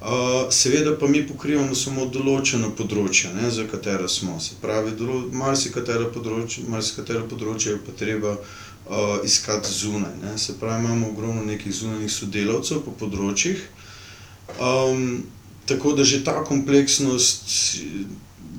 Uh, 0.00 0.52
seveda 0.52 0.94
pa 0.98 1.08
mi 1.08 1.24
pokrivamo 1.26 1.74
samo 1.74 2.06
določeno 2.06 2.70
področje, 2.78 3.32
ne, 3.34 3.50
za 3.50 3.66
katero 3.68 4.08
smo. 4.08 4.38
Se 4.40 4.56
pravi, 4.62 4.94
marsikatero 5.32 6.10
področje, 6.14 6.64
marsikatero 6.70 7.26
področje 7.28 7.74
je 7.74 7.82
pa 7.82 7.94
treba 7.98 8.36
uh, 8.38 9.18
iskati 9.24 9.72
zunaj. 9.72 10.14
Ne. 10.22 10.34
Se 10.38 10.54
pravi, 10.60 10.84
imamo 10.84 11.10
ogromno 11.10 11.44
nekih 11.44 11.74
zunanjih 11.74 12.12
sodelavcev 12.12 12.84
po 12.86 12.94
področjih. 13.00 13.64
Um, 14.60 15.24
tako 15.66 15.94
da 15.96 16.04
že 16.04 16.22
ta 16.24 16.44
kompleksnost 16.44 17.48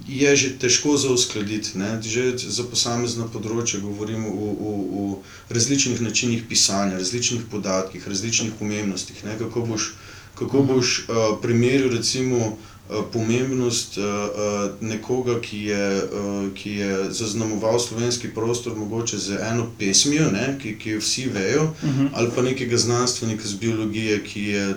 je 0.08 0.36
že 0.36 0.50
težko 0.60 0.98
za 0.98 1.10
uskladiti. 1.10 1.78
Ne? 1.78 2.02
Že 2.02 2.38
za 2.38 2.64
posamezna 2.64 3.26
področja 3.26 3.82
govorimo 3.82 4.30
o, 4.30 4.48
o, 4.54 4.72
o 5.02 5.04
različnih 5.50 6.02
načinih 6.02 6.46
pisanja, 6.50 7.00
različnih 7.02 7.50
podatkih, 7.52 8.06
različnih 8.08 8.54
pomembnostih. 8.60 9.24
Ne? 9.26 9.38
Kako 9.40 9.66
boš, 9.66 9.94
kako 10.38 10.64
mhm. 10.64 10.68
boš 10.74 10.88
uh, 11.10 11.28
primerjal 11.42 11.92
recimo. 11.98 12.58
Pomembnost 12.86 13.96
uh, 13.98 14.76
nekoga, 14.78 15.40
ki 15.42 15.60
je, 15.72 15.86
uh, 16.06 16.52
ki 16.54 16.72
je 16.78 16.98
zaznamoval 17.18 17.80
slovenski 17.82 18.30
prostor, 18.30 18.76
mogoče 18.78 19.18
z 19.18 19.40
eno 19.42 19.66
pesmijo, 19.80 20.28
ne, 20.30 20.52
ki, 20.62 20.76
ki 20.78 20.94
jo 20.94 21.00
vsi 21.02 21.26
vejo, 21.34 21.64
uh 21.64 21.90
mhm. 21.90 22.06
-huh. 22.06 22.10
ali 22.14 22.30
pa 22.36 22.46
nekega 22.46 22.78
znanstvenika 22.78 23.42
z 23.48 23.58
biologije, 23.58 24.22
ki 24.24 24.44
je 24.44 24.68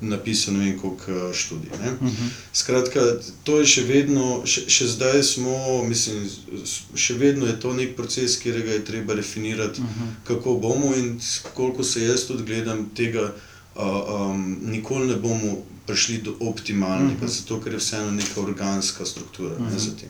napisal 0.00 0.54
ne 0.54 0.64
vem 0.64 0.78
koliko 0.78 1.12
eh, 1.12 1.34
študij. 1.34 1.70
Uh 1.72 2.02
mhm. 2.02 2.06
-huh. 2.06 2.28
Skratka, 2.52 3.00
to 3.44 3.60
je 3.60 3.66
še 3.66 3.82
vedno, 3.82 4.42
še, 4.44 4.70
še 4.70 4.86
zdaj 4.86 5.22
smo, 5.22 5.84
mislim, 5.84 6.28
še 6.94 7.14
vedno 7.14 7.46
je 7.46 7.60
to 7.60 7.72
nek 7.72 7.96
proces, 7.96 8.38
ki 8.38 8.52
ga 8.52 8.72
je 8.72 8.84
treba 8.84 9.14
definirati, 9.14 9.80
uh 9.80 9.86
mhm. 9.86 10.04
-huh. 10.04 10.26
kako 10.26 10.54
bomo 10.54 10.94
in 10.96 11.20
koliko 11.54 11.84
se 11.84 12.04
jaz 12.04 12.24
tudi 12.24 12.42
gledam 12.42 12.90
tega, 12.94 13.32
uh, 13.76 13.82
um, 13.82 14.58
nikoli 14.62 15.06
ne 15.06 15.16
bomo 15.16 15.56
prišli 15.86 16.18
do 16.18 16.34
optimalnega, 16.40 17.04
uh 17.04 17.22
mhm. 17.22 17.26
-huh. 17.26 17.40
zato 17.40 17.60
ker 17.60 17.72
je 17.72 17.78
vseeno 17.78 18.10
neka 18.10 18.40
organska 18.40 19.06
struktura. 19.06 19.54
Uh 19.54 19.60
-huh. 19.60 20.02
ne, 20.02 20.08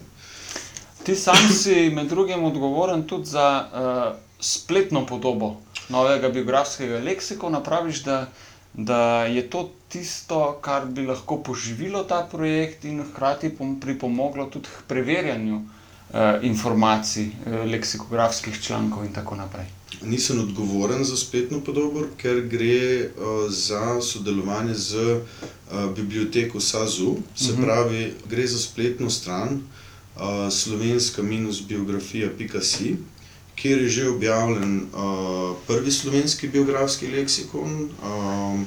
Ti 1.05 1.17
sam 1.17 1.49
si 1.63 1.91
med 1.91 2.09
drugim 2.09 2.45
odgovoren 2.45 3.03
tudi 3.03 3.27
za 3.27 3.69
uh, 3.73 4.19
spletno 4.41 5.07
podobo 5.07 5.61
novega 5.89 6.29
biografskega 6.29 6.99
leksikona. 6.99 7.63
Praviš, 7.63 8.03
da 8.03 8.33
da 8.73 9.25
je 9.25 9.51
to 9.51 9.71
tisto, 9.93 10.59
kar 10.63 10.87
bi 10.87 11.07
lahko 11.07 11.43
poživilo 11.43 12.05
ta 12.05 12.29
projekt 12.31 12.85
in 12.85 13.05
hkrati 13.05 13.57
pripomoglo 13.81 14.47
tudi 14.47 14.69
k 14.69 14.83
preverjanju 14.89 15.61
eh, 15.61 15.67
informacij, 16.43 17.27
eh, 17.27 17.31
leksikografskih 17.73 18.63
člankov 18.63 19.05
in 19.05 19.13
tako 19.13 19.37
naprej. 19.37 19.67
Nisem 20.03 20.41
odgovoren 20.41 21.05
za 21.05 21.17
spletno 21.17 21.61
podobo, 21.61 22.01
ker 22.17 22.41
gre 22.49 23.11
uh, 23.11 23.51
za 23.51 24.01
sodelovanje 24.01 24.75
z 24.75 24.97
uh, 24.97 25.21
biblioteko 25.97 26.61
SAZU, 26.61 27.17
se 27.35 27.53
uh 27.53 27.59
mhm. 27.59 27.65
pravi, 27.65 28.15
gre 28.31 28.47
za 28.47 28.59
spletno 28.59 29.11
stran 29.11 29.49
uh, 29.59 29.63
slovenska-biografija.com 30.51 32.97
kjer 33.61 33.83
je 33.83 33.89
že 33.89 34.09
objavljen 34.09 34.83
uh, 34.83 35.57
prvi 35.67 35.93
slovenski 35.93 36.49
biografski 36.49 37.07
leksikon, 37.07 37.73
um, 37.83 38.67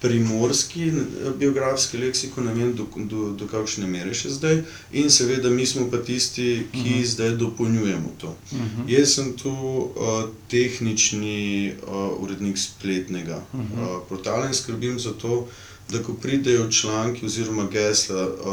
primorski 0.00 0.92
biografski 1.38 1.98
leksikon, 1.98 2.46
ne 2.46 2.54
vem 2.54 2.74
do, 2.74 2.86
do, 2.96 3.30
do 3.38 3.48
kakšne 3.50 3.86
mere 3.90 4.14
še 4.14 4.30
zdaj, 4.36 4.60
in 4.92 5.10
seveda 5.10 5.50
mi 5.50 5.66
smo 5.66 5.88
pa 5.90 5.98
tisti, 5.98 6.66
ki 6.72 6.78
uh 6.78 6.86
mhm. 6.86 6.98
-huh. 6.98 7.06
zdaj 7.12 7.30
dopolnjujemo 7.36 8.10
to. 8.18 8.36
Uh 8.52 8.58
mhm. 8.58 8.82
-huh. 8.82 8.98
Jaz 8.98 9.14
sem 9.14 9.32
tu 9.36 9.50
uh, 9.50 10.24
tehnični 10.48 11.72
uh, 11.82 12.22
urednik 12.22 12.58
spletnega 12.58 13.42
uh 13.52 13.60
-huh. 13.60 13.82
uh, 13.82 14.02
portala 14.08 14.46
in 14.46 14.54
skrbim 14.54 14.98
za 14.98 15.12
to. 15.12 15.48
Da, 15.90 16.02
ko 16.02 16.14
pridejo 16.14 16.70
članki 16.70 17.26
oziroma 17.26 17.68
gesla, 17.72 18.28
uh, 18.28 18.44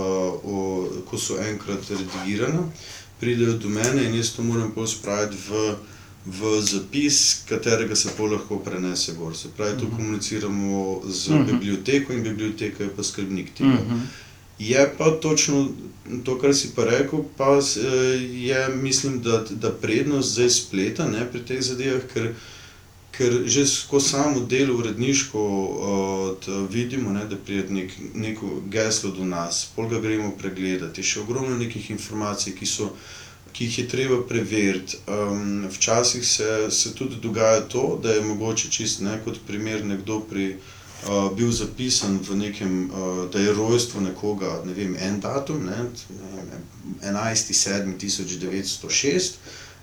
o, 0.43 0.89
ko 1.05 1.17
so 1.17 1.35
enkrat 1.37 1.89
redigirane, 1.89 2.59
uh, 2.59 2.65
pridejo 3.19 3.57
do 3.57 3.69
mene 3.69 4.03
in 4.05 4.15
jaz 4.15 4.33
to 4.35 4.43
moram 4.43 4.71
pospraviti 4.71 5.37
v, 5.49 5.75
v 6.25 6.61
zapis, 6.61 7.43
katerega 7.49 7.95
se 7.95 8.09
lahko 8.31 8.59
prenese 8.59 9.13
gor. 9.13 9.37
Se 9.37 9.47
pravi, 9.57 9.79
tu 9.79 9.85
mhm. 9.85 9.95
komuniciramo 9.95 11.01
z 11.07 11.27
uh 11.27 11.35
mhm. 11.35 11.43
-huh. 11.43 11.51
biblioteko 11.51 12.13
in 12.13 12.23
biblioteka 12.23 12.83
je 12.83 12.89
pa 12.95 13.03
skrbnik 13.03 13.53
tega. 13.53 13.69
Uh 13.69 13.87
mhm. 13.87 13.95
-huh. 13.95 14.05
Je 14.59 14.93
pa 14.97 15.11
točno 15.11 15.69
to, 16.23 16.39
kar 16.39 16.55
si 16.55 16.69
pa 16.75 16.83
rekel, 16.83 17.19
pa 17.37 17.59
je, 18.31 18.69
mislim, 18.75 19.21
da, 19.21 19.45
da 19.49 19.71
prednost 19.71 20.31
zdaj 20.33 20.49
spleta 20.49 21.07
ne, 21.07 21.31
pri 21.31 21.41
teh 21.45 21.61
zadevah, 21.61 22.01
ker 22.13 22.33
ker 23.17 23.47
že 23.47 23.65
skozi 23.67 24.09
samo 24.09 24.39
delo 24.39 24.77
uredniško 24.77 25.39
uh, 25.39 26.69
vidimo, 26.69 27.11
ne, 27.11 27.25
da 27.25 27.35
pride 27.35 27.73
nek, 27.73 27.91
neko 28.13 28.61
geslo 28.71 29.11
do 29.11 29.25
nas, 29.25 29.65
pol 29.75 29.87
ga 29.89 29.99
gremo 29.99 30.33
pregledati, 30.39 31.03
še 31.03 31.21
ogromno 31.23 31.55
nekih 31.57 31.89
informacij, 31.95 32.55
ki, 32.59 32.65
so, 32.65 32.91
ki 33.55 33.65
jih 33.65 33.79
je 33.79 33.87
treba 33.87 34.17
preveriti. 34.27 34.97
Um, 35.07 35.67
včasih 35.71 36.27
se, 36.27 36.71
se 36.71 36.95
tudi 36.95 37.15
dogaja 37.23 37.61
to, 37.61 37.99
da 38.03 38.11
je 38.11 38.21
mogoče 38.21 38.71
čist 38.71 39.01
ne, 39.01 39.21
kot 39.23 39.37
primer 39.47 39.85
nekdo 39.85 40.19
pri. 40.19 40.57
Uh, 41.05 41.35
bil 41.37 41.51
zapisan 41.51 42.19
v 42.23 42.35
nekem, 42.35 42.89
uh, 42.89 43.29
da 43.29 43.39
je 43.39 43.53
rojstvo 43.53 44.01
nekoga, 44.01 44.61
ne 44.65 44.73
vem, 44.73 44.95
en 44.97 45.19
datum, 45.21 45.65
ne, 45.65 45.83
ne, 46.09 46.57
11.7.1906, 47.03 49.33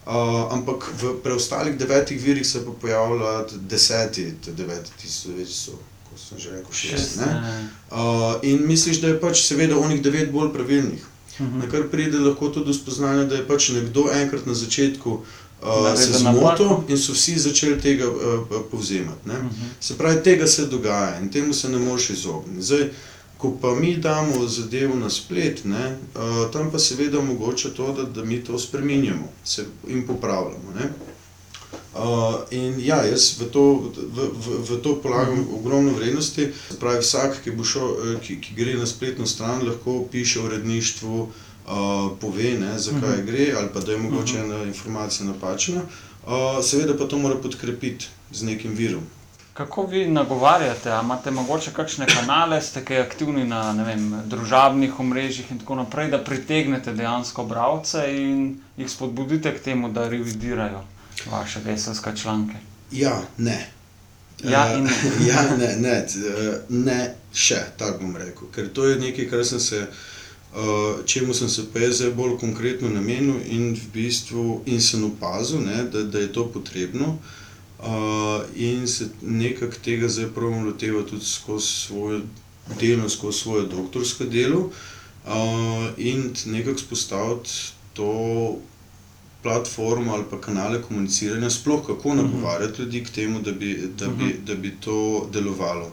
Uh, 0.03 0.51
ampak 0.51 0.83
v 0.99 1.23
preostalih 1.23 1.79
devetih 1.79 2.19
virih 2.19 2.47
se 2.47 2.59
pa 2.67 2.73
pojavlja 2.81 3.47
deseti, 3.71 4.35
deveti, 4.47 4.91
tisoč, 4.99 5.47
so, 5.47 5.79
kot 6.11 6.19
sem 6.19 6.39
že 6.43 6.51
rekel, 6.51 6.75
šest. 6.75 7.23
Uh, 7.23 8.35
in 8.43 8.67
misliš, 8.67 8.99
da 8.99 9.13
je 9.13 9.21
pač 9.23 9.47
seveda 9.47 9.79
onih 9.79 10.03
devet 10.03 10.35
bolj 10.35 10.51
pravilnih. 10.53 11.12
Mhm. 11.41 11.59
Na 11.59 11.69
kar 11.69 11.89
pride 11.91 12.19
lahko 12.19 12.49
tudi 12.49 12.67
do 12.67 12.75
spoznanja, 12.75 13.25
da 13.25 13.35
je 13.35 13.47
pač 13.49 13.69
nekdo 13.69 14.09
enkrat 14.13 14.47
na 14.47 14.55
začetku 14.55 15.11
uh, 15.63 15.95
se 15.97 16.13
zmotil 16.13 16.85
in 16.89 16.99
so 16.99 17.13
vsi 17.13 17.39
začeli 17.39 17.81
tega 17.81 18.09
uh, 18.09 18.17
povzemati. 18.71 19.29
Uh 19.29 19.33
mhm. 19.35 19.47
-huh. 19.47 19.71
Se 19.81 19.99
pravi, 19.99 20.23
tega 20.23 20.47
se 20.47 20.67
dogaja 20.67 21.21
in 21.21 21.31
temu 21.31 21.55
se 21.55 21.69
ne 21.69 21.79
moreš 21.79 22.11
izogniti. 22.11 22.89
Ko 23.39 23.59
pa 23.61 23.75
mi 23.75 23.97
damo 23.97 24.47
zadevo 24.47 24.95
na 24.95 25.11
splet, 25.11 25.65
ne, 25.65 25.97
uh, 26.15 26.53
tam 26.53 26.71
pa 26.71 26.79
seveda 26.79 27.21
mogoče 27.21 27.75
to, 27.75 27.93
da, 27.93 28.03
da 28.03 28.25
mi 28.25 28.45
to 28.45 28.59
spremenjamo 28.59 29.29
in 29.89 30.07
popravljamo. 30.07 30.73
Uh, 31.93 32.35
in 32.51 32.81
ja, 32.81 33.05
jaz 33.05 33.37
v 33.37 33.53
to, 33.53 33.93
v, 33.93 34.19
v, 34.33 34.47
v 34.65 34.81
to 34.81 34.97
polagam 34.97 35.35
mhm. 35.35 35.45
-huh. 35.45 35.59
ogromno 35.61 35.93
vrednosti. 35.93 36.49
Pravi, 36.81 37.01
vsak, 37.01 37.43
ki, 37.45 37.53
šel, 37.65 37.89
eh, 37.89 38.21
ki, 38.21 38.41
ki 38.41 38.55
gre 38.55 38.75
na 38.75 38.87
spletno 38.87 39.27
stran, 39.27 39.67
lahko 39.69 40.05
piše 40.13 40.41
o 40.41 40.45
uredništvu, 40.45 41.21
uh, 41.23 42.11
pove, 42.21 42.51
ne, 42.61 42.79
zakaj 42.79 43.01
uh 43.01 43.17
mhm. 43.17 43.23
-huh. 43.23 43.27
gre, 43.27 43.55
ali 43.59 43.69
pa 43.75 43.81
da 43.81 43.93
je 43.93 43.99
mogoče 43.99 44.35
uh 44.35 44.41
mhm. 44.41 44.51
-huh. 44.51 44.55
ena 44.55 44.65
informacija 44.65 45.27
napačna. 45.27 45.81
Uh, 46.27 46.65
seveda 46.65 46.97
pa 46.99 47.05
to 47.05 47.19
mora 47.19 47.37
podkrepiti 47.37 48.09
z 48.31 48.43
nekim 48.43 48.75
virom. 48.75 49.03
Kako 49.53 49.87
vi 49.87 50.09
nagovarjate? 50.09 50.93
A 50.93 51.01
imate 51.03 51.31
morda 51.31 51.71
kakšne 51.77 52.07
kanale, 52.07 52.63
ste 52.63 52.85
kaj 52.85 53.01
aktivni 53.01 53.45
na 53.45 53.85
vem, 53.85 54.23
družabnih 54.25 55.01
omrežjih 55.01 55.51
in 55.51 55.59
tako 55.59 55.75
naprej, 55.75 56.11
da 56.11 56.25
pritegnete 56.25 56.93
dejansko 56.93 57.45
bralce 57.45 58.17
in 58.17 58.61
jih 58.77 58.91
spodbudite 58.91 59.55
k 59.55 59.63
temu, 59.63 59.89
da 59.89 60.09
revidirajo 60.09 60.81
vaše 61.31 61.61
veselske 61.65 62.17
članke? 62.17 62.55
Ja, 62.91 63.23
ne. 63.39 63.71
Ja, 64.45 64.77
in 64.77 64.85
ne. 64.85 64.91
ja, 65.31 65.57
ne, 65.57 65.77
ne, 65.77 66.07
ne, 66.69 66.99
še 67.35 67.61
tako 67.79 68.07
bom 68.07 68.17
rekel. 68.17 68.51
Ker 68.55 68.73
to 68.75 68.89
je 68.89 68.99
nekaj, 69.01 69.31
kar 69.31 69.47
sem 69.47 69.61
se. 69.61 69.87
Uh, 70.53 70.99
čemu 71.09 71.33
sem 71.33 71.49
se 71.49 71.63
pa 71.73 71.81
zdaj 71.89 72.11
bolj 72.13 72.35
konkretno 72.37 72.91
namenil, 72.93 73.39
in 73.49 73.71
v 73.73 73.87
bistvu 73.95 74.59
in 74.69 74.83
sem 74.85 75.01
opazil, 75.07 75.63
ne, 75.65 75.87
da, 75.89 76.03
da 76.05 76.21
je 76.21 76.29
to 76.33 76.45
potrebno. 76.53 77.15
Uh, 77.81 78.45
in 78.55 78.85
se 78.89 79.09
nekako 79.23 79.81
tega 79.85 80.11
zdaj 80.13 80.29
pravim 80.37 80.67
loteva 80.67 81.07
tudi 81.09 81.25
skozi 81.25 81.67
svoje 81.67 82.21
delo, 82.81 83.09
skozi 83.09 83.39
svoje 83.39 83.65
doktorsko 83.73 84.29
delo, 84.29 84.69
uh, 85.25 85.89
in 85.97 86.35
nekako 86.53 86.85
spostaviti 86.85 87.51
to 87.97 88.13
platformo 89.43 90.15
ali 90.15 90.25
pa 90.31 90.41
kanale 90.41 90.83
komuniciranja, 90.83 91.51
sploh 91.51 91.87
kako 91.87 92.15
mhm. 92.15 92.23
nagovarjati 92.23 92.83
ljudi 92.83 93.05
k 93.05 93.11
temu, 93.11 93.41
da 93.41 93.53
bi, 93.53 93.91
da 93.99 94.09
bi, 94.09 94.25
mhm. 94.25 94.45
da 94.45 94.55
bi 94.55 94.75
to 94.81 95.29
delovalo. 95.33 95.93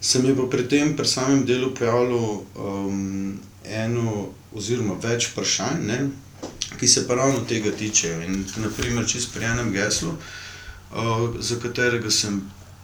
Se 0.00 0.22
mi 0.22 0.28
je 0.28 0.36
pa 0.36 0.46
pri 0.50 0.68
tem, 0.68 0.96
pri 0.96 1.06
samem 1.06 1.44
delu, 1.46 1.74
pojavilo 1.74 2.42
um, 2.56 3.38
eno 3.64 4.28
oziroma 4.54 4.94
več 5.02 5.32
vprašanj, 5.32 5.86
ne, 5.86 5.98
ki 6.78 6.88
se 6.88 7.06
pa 7.08 7.14
ravno 7.14 7.40
tega 7.48 7.70
tičejo. 7.70 8.20
In, 8.22 8.44
naprimer, 8.62 9.06
če 9.06 9.20
sprejemem 9.20 9.72
geslo, 9.74 10.14
uh, 10.14 11.40
za 11.40 11.58
katerega 11.58 12.10
sem 12.10 12.38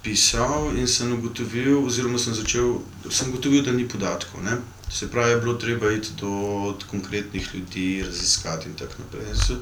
pisal 0.04 0.76
in 0.76 0.86
sem 0.86 1.12
ugotovil, 1.12 1.80
oziroma 1.86 2.18
sem 2.18 2.34
začel, 2.34 2.78
sem 3.10 3.32
ugotovil, 3.32 3.64
da 3.64 3.72
ni 3.72 3.88
podatkov. 3.88 4.44
Ne? 4.44 4.60
Se 4.92 5.08
pravi, 5.10 5.30
je 5.30 5.40
bilo 5.40 5.54
treba 5.54 5.92
iti 5.92 6.12
do 6.20 6.76
konkretnih 6.90 7.48
ljudi, 7.54 8.04
raziskati 8.06 8.68
in 8.68 8.74
tako 8.74 9.02
naprej. 9.02 9.30
In, 9.30 9.36
so, 9.36 9.56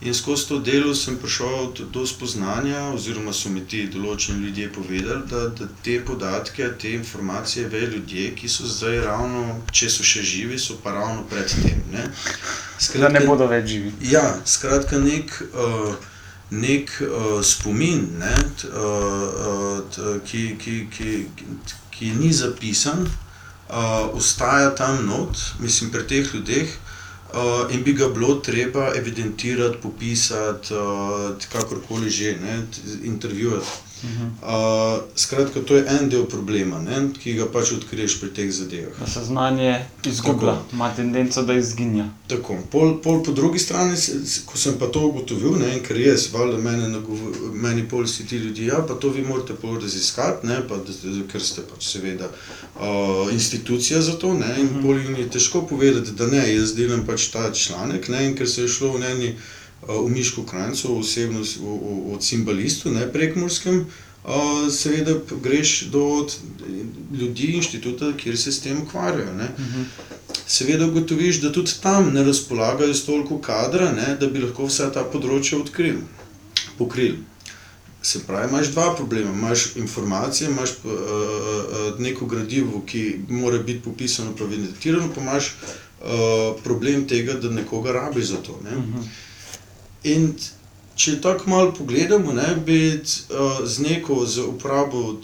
in 0.00 0.14
skozi 0.14 0.48
to 0.48 0.58
delo 0.58 0.94
sem 0.94 1.18
prišel 1.20 1.72
do, 1.76 1.84
do 1.84 2.06
spoznanja, 2.06 2.88
oziroma 2.96 3.32
so 3.32 3.52
mi 3.52 3.60
ti 3.60 3.84
določeni 3.92 4.48
ljudje 4.48 4.72
povedali, 4.72 5.22
da, 5.30 5.46
da 5.48 5.68
te 5.84 6.00
podatke, 6.00 6.72
te 6.80 6.96
informacije 6.96 7.68
vejo 7.68 7.92
ljudje, 7.98 8.34
ki 8.40 8.48
so 8.48 8.66
zdaj 8.66 9.02
ravno, 9.04 9.60
če 9.70 9.90
so 9.92 10.06
še 10.06 10.24
živi, 10.24 10.58
so 10.58 10.80
pa 10.82 10.96
ravno 10.96 11.28
pred 11.28 11.52
tem. 11.60 11.82
Ne? 11.92 12.08
Skratka, 12.78 13.04
da 13.04 13.12
ne 13.12 13.26
bodo 13.26 13.46
več 13.52 13.74
živi. 13.74 13.92
Ja, 14.16 14.30
skratka, 14.46 14.98
nek. 15.02 15.42
Uh, 15.52 16.16
nek 16.50 16.90
uh, 17.00 17.40
spomin, 17.44 18.06
ne, 18.18 18.34
t, 18.56 18.68
uh, 18.68 19.80
t, 19.92 20.20
ki, 20.24 20.56
ki, 20.58 20.76
ki, 20.90 21.26
ki 21.90 22.12
ni 22.18 22.32
zapisan, 22.32 23.04
uh, 23.68 24.08
ostaja 24.16 24.70
tam 24.74 25.06
not, 25.06 25.36
mislim, 25.60 25.90
pri 25.90 26.06
teh 26.08 26.34
ljudeh, 26.34 26.72
uh, 27.34 27.66
in 27.74 27.82
bi 27.84 27.92
ga 27.92 28.08
bilo 28.08 28.38
treba 28.40 28.92
evidentirati, 28.96 29.82
popisati, 29.82 30.74
uh, 30.74 31.36
kakorkoli 31.52 32.10
že, 32.10 32.36
intervjuvati. 33.04 33.87
Uh, 34.02 35.00
skratka, 35.14 35.60
to 35.60 35.76
je 35.76 35.84
en 36.00 36.08
del 36.08 36.24
problema, 36.30 36.78
ne, 36.78 37.00
ki 37.22 37.32
ga 37.34 37.48
pač 37.50 37.72
odkriješ 37.74 38.20
pri 38.20 38.30
teh 38.34 38.52
zadevah. 38.54 38.94
Da 39.00 39.06
se 39.10 39.24
znanje 39.26 39.72
izgublja, 40.06 40.54
ima 40.72 40.90
tendenco, 40.96 41.42
da 41.42 41.56
izginja. 41.58 42.04
Tako. 42.30 42.58
Pol, 42.70 42.94
pol 43.02 43.22
po 43.24 43.32
drugi 43.32 43.58
strani, 43.58 43.96
ko 44.46 44.58
sem 44.58 44.78
pa 44.78 44.86
to 44.94 45.02
ugotovil, 45.08 45.58
ne, 45.58 45.72
ker 45.82 45.98
jaz, 45.98 46.28
valjda, 46.32 46.62
meni, 46.62 47.02
meni 47.52 47.88
pol 47.88 48.06
si 48.06 48.26
ti 48.26 48.36
ljudje, 48.36 48.70
ja, 48.70 48.84
pa 48.88 48.94
to 48.94 49.10
vi 49.10 49.26
morate 49.26 49.58
pol 49.58 49.80
raziskati, 49.82 50.46
ne, 50.46 50.60
pa, 50.68 50.78
ker 51.32 51.42
ste 51.42 51.66
pač 51.66 51.90
seveda 51.90 52.30
uh, 52.30 53.26
institucija 53.32 54.02
za 54.02 54.14
to, 54.22 54.34
ne, 54.38 54.54
in 54.62 54.78
pol 54.82 54.98
jim 55.02 55.18
je 55.18 55.30
težko 55.38 55.66
povedati, 55.66 56.14
da 56.14 56.30
ne, 56.30 56.44
jaz 56.54 56.76
delam 56.78 57.06
pač 57.06 57.32
ta 57.34 57.50
članek, 57.52 58.08
ne, 58.14 58.28
in 58.30 58.38
ker 58.38 58.48
se 58.48 58.62
je 58.62 58.74
šlo 58.78 58.94
v 58.94 59.08
eni 59.10 59.34
v 59.88 60.08
Mišku 60.08 60.42
Krajcu, 60.42 60.98
osebno 60.98 61.40
od 62.12 62.22
Cimbalistu, 62.22 62.90
ne 62.90 63.12
prekmorskem, 63.12 63.86
seveda 64.70 65.14
greš 65.42 65.82
do 65.82 66.26
ljudi 67.12 67.46
inštituta, 67.46 68.12
kjer 68.16 68.38
se 68.38 68.52
s 68.52 68.60
tem 68.60 68.82
ukvarjajo. 68.82 69.32
Ne. 69.34 69.48
Seveda 70.46 70.86
ugotoviš, 70.86 71.40
da 71.40 71.52
tudi 71.52 71.70
tam 71.82 72.12
ne 72.12 72.24
razpolagajo 72.24 72.94
s 72.94 73.06
toliko 73.06 73.38
kadra, 73.40 73.92
ne, 73.92 74.16
da 74.20 74.26
bi 74.26 74.40
lahko 74.44 74.68
vsa 74.68 74.90
ta 74.92 75.04
področja 75.04 75.58
odkrili, 75.58 76.02
pokrili. 76.78 77.18
Se 78.02 78.20
pravi, 78.26 78.48
imaš 78.48 78.70
dva 78.72 78.92
problema. 78.96 79.32
Imaš 79.32 79.76
informacije, 79.76 80.50
imaš 80.50 80.70
uh, 80.84 80.92
uh, 80.92 82.00
neko 82.00 82.26
gradivo, 82.26 82.82
ki 82.86 83.20
mora 83.28 83.58
biti 83.58 83.82
popisano, 83.84 84.36
pa 84.38 84.44
evidentirano, 84.44 85.10
pa 85.14 85.20
imaš 85.20 85.50
uh, 85.50 86.60
problem 86.64 87.08
tega, 87.08 87.34
da 87.42 87.50
nekoga 87.50 87.92
rabi 87.92 88.22
za 88.22 88.36
to. 88.36 88.60
Ne. 88.64 88.76
Uh 88.76 88.84
-huh. 88.84 89.08
In 90.02 90.32
če 90.98 91.20
tako 91.22 91.50
malo 91.50 91.72
pogledamo, 91.74 92.32
ne, 92.32 92.56
bi 92.66 92.78
uh, 92.94 93.60
z 93.64 93.82
neko 93.82 94.26
z 94.26 94.46
uporabo 94.46 95.18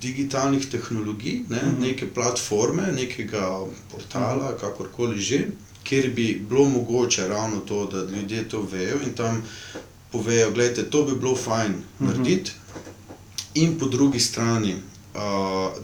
digitalnih 0.00 0.66
tehnologij, 0.70 1.44
ne, 1.48 1.56
uh 1.56 1.62
mhm. 1.62 1.76
-huh. 1.76 1.86
neke 1.86 2.06
platforme, 2.14 2.92
nekega 2.92 3.60
portala, 3.92 4.34
uh 4.34 4.50
mhm. 4.50 4.54
-huh. 4.54 4.60
kakorkoli 4.60 5.20
že, 5.20 5.46
kjer 5.84 6.10
bi 6.10 6.44
bilo 6.48 6.64
mogoče 6.68 7.28
ravno 7.28 7.60
to, 7.60 7.86
da 7.86 8.04
ljudje 8.16 8.48
to 8.48 8.62
vejo 8.72 8.98
in 9.06 9.12
tam 9.14 9.42
povejo, 10.12 10.50
da 10.50 10.90
to 10.90 11.02
bi 11.02 11.16
bilo 11.16 11.36
fajn 11.36 11.72
uh 11.72 11.78
mhm. 11.78 12.10
-huh. 12.10 12.18
narediti. 12.18 12.52
In 13.54 13.78
po 13.78 13.86
drugi 13.86 14.20
strani, 14.20 14.74
uh, 14.74 15.20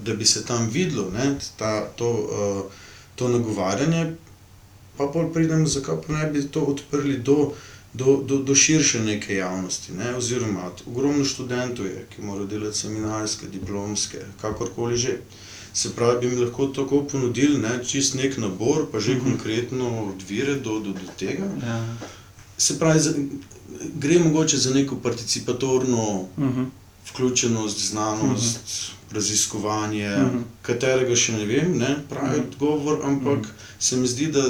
da 0.05 0.15
bi 0.15 0.25
se 0.25 0.45
tam 0.45 0.69
videlo 0.73 1.11
ne, 1.11 1.39
ta, 1.57 1.87
to, 1.97 2.11
uh, 2.11 2.73
to 3.15 3.29
nagovarjanje, 3.29 4.17
pa 4.97 5.07
pol 5.07 5.33
pridem, 5.33 5.67
zakaj 5.67 5.97
pa 6.07 6.12
ne 6.12 6.27
bi 6.31 6.43
to 6.43 6.61
odprli 6.61 7.19
do 7.19 7.53
do, 7.93 8.23
do, 8.27 8.39
do 8.39 8.55
širše 8.55 9.01
neke 9.01 9.35
javnosti. 9.35 9.93
Ne? 9.93 10.17
Oziroma, 10.17 10.71
ogromno 10.87 11.25
študentov 11.25 11.87
je, 11.87 12.07
ki 12.15 12.23
morajo 12.23 12.47
delati 12.47 12.79
seminarske, 12.79 13.49
diplomske, 13.49 14.25
kakorkoli 14.41 14.97
že. 14.97 15.19
Se 15.73 15.93
pravi, 15.95 16.21
bi 16.21 16.35
mi 16.35 16.45
lahko 16.45 16.67
tako 16.67 17.05
ponudili, 17.07 17.59
ne, 17.59 17.77
čist 17.87 18.15
nek 18.19 18.39
nabor, 18.39 18.89
pa 18.93 19.01
že 19.01 19.13
uh 19.13 19.17
mhm. 19.17 19.27
-huh. 19.27 19.31
konkretno 19.31 20.09
odvire 20.09 20.55
do, 20.55 20.81
do, 20.81 20.93
do 20.93 21.07
tega. 21.19 21.45
Ja. 21.67 21.97
Se 22.59 22.79
pravi, 22.79 23.00
za, 23.00 23.15
gre 23.95 24.19
mogoče 24.19 24.57
za 24.57 24.75
neko 24.75 24.97
participatorno 24.97 26.21
uh 26.21 26.45
mhm. 26.45 26.61
-huh. 26.61 26.67
vključenost, 27.11 27.87
znanost, 27.91 28.57
uh 28.57 28.63
mhm. 28.63 28.95
-huh 28.95 29.00
raziskovanje, 29.13 30.15
uh 30.15 30.23
mhm. 30.23 30.39
-huh. 30.39 30.43
katerega 30.63 31.17
še 31.17 31.33
ne 31.33 31.45
vem, 31.45 31.79
ne, 31.79 31.97
pravi 32.09 32.39
uh 32.39 32.45
-huh. 32.45 32.49
odgovor, 32.49 33.00
ampak 33.05 33.39
uh 33.39 33.45
-huh. 33.45 33.70
Se 33.80 33.97
mi 33.97 34.06
zdi, 34.06 34.26
da 34.26 34.43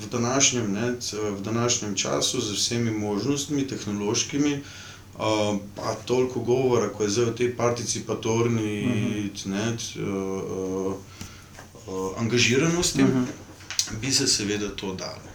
v 0.00 0.10
današnjem, 0.10 0.72
ne, 0.72 0.92
v 1.38 1.40
današnjem 1.42 1.94
času 1.94 2.40
z 2.40 2.52
vsemi 2.52 2.90
možnostmi 2.90 3.66
tehnološkimi, 3.66 4.54
uh, 4.54 5.56
pa 5.76 5.94
toliko 6.04 6.40
govora, 6.40 6.88
ko 6.88 7.02
je 7.02 7.10
zdaj 7.10 7.24
v 7.24 7.34
tej 7.34 7.56
participatorni 7.56 8.82
uh 8.84 8.92
-huh. 8.92 9.46
ne, 9.46 9.76
uh, 10.02 10.94
uh, 11.86 12.18
angažiranosti, 12.18 13.02
uh 13.02 13.08
-huh. 13.08 13.24
bi 14.00 14.12
se 14.12 14.26
seveda 14.26 14.68
to 14.76 14.94
dalo. 14.94 15.30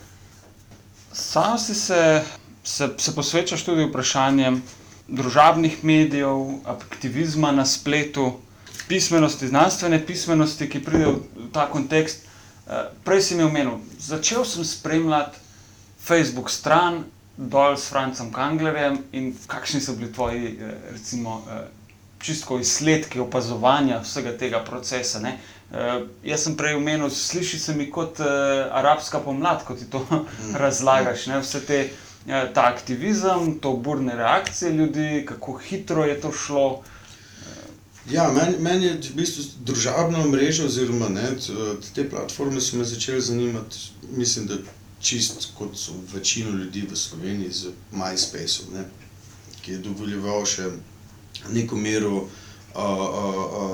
Sam 1.14 1.60
si 1.60 1.76
se, 1.76 2.24
se, 2.64 2.90
se 2.98 3.16
posvečaš 3.16 3.64
tudi 3.64 3.84
vprašanjem, 3.84 4.64
družabnih 5.08 5.84
medijev, 5.84 6.60
aktivizma 6.66 7.52
na 7.52 7.66
spletu, 7.66 8.34
pismenosti, 8.88 9.48
znanstvene 9.48 10.06
pismenosti, 10.06 10.70
ki 10.70 10.84
pride 10.84 11.06
v 11.06 11.52
ta 11.54 11.72
kontekst. 11.72 12.25
Prej 13.04 13.22
si 13.22 13.36
mi 13.36 13.44
omenil, 13.44 13.80
začel 14.00 14.46
sem 14.46 14.66
spremljati 14.66 15.38
Facebook 16.02 16.50
stran 16.50 17.04
dol 17.38 17.78
s 17.78 17.90
Francem 17.92 18.32
Kanglerjem 18.34 18.98
in 19.12 19.34
kakšni 19.48 19.82
so 19.82 19.94
bili 19.94 20.14
tvoji, 20.14 20.58
eh, 20.58 20.78
recimo, 20.92 21.42
eh, 21.50 21.68
čistko 22.20 22.60
izsledki 22.60 23.20
opazovanja 23.20 24.00
vsega 24.02 24.38
tega 24.38 24.64
procesa. 24.64 25.20
Ne? 25.20 25.38
Jaz 26.24 26.44
sem 26.44 26.56
prej 26.58 26.76
omenil, 26.76 27.10
sliši 27.10 27.60
se 27.60 27.74
mi 27.76 27.90
kot 27.92 28.20
arabska 28.72 29.20
pomlad, 29.20 29.64
kot 29.66 29.80
ti 29.80 29.86
to 29.90 30.00
mm. 30.10 30.56
razlagaš. 30.56 31.28
Ne? 31.28 31.40
Vse 31.40 31.62
te 31.66 31.90
Ja, 32.26 32.54
ta 32.54 32.66
aktivizem, 32.74 33.60
to 33.62 33.76
burne 33.78 34.16
reakcije 34.16 34.72
ljudi, 34.72 35.26
kako 35.28 35.58
hitro 35.58 36.06
je 36.06 36.22
to 36.22 36.32
šlo. 36.32 36.82
Ja, 38.12 38.32
meni 38.32 38.58
men 38.60 38.84
je 38.84 38.94
v 38.94 39.16
bistvu 39.18 39.44
družabna 39.66 40.26
mreža, 40.30 40.68
oziroma 40.70 41.10
ne, 41.10 41.32
te 41.96 42.06
platforme 42.10 42.62
so 42.62 42.78
me 42.78 42.86
začele 42.86 43.22
zanimati, 43.22 43.78
mislim, 44.14 44.46
da 44.48 44.58
čist 45.02 45.48
kot 45.58 45.78
so 45.78 45.94
večino 46.14 46.52
ljudi 46.52 46.86
v 46.92 46.96
Sloveniji 46.96 47.52
z 47.52 47.72
MySpace, 47.92 48.70
ne, 48.74 48.86
ki 49.62 49.72
je 49.72 49.78
dovoljeval 49.88 50.46
še 50.46 50.70
neko 51.54 51.78
mero 51.78 52.28
a, 52.76 52.86
a, 52.86 52.86
a, 52.86 53.66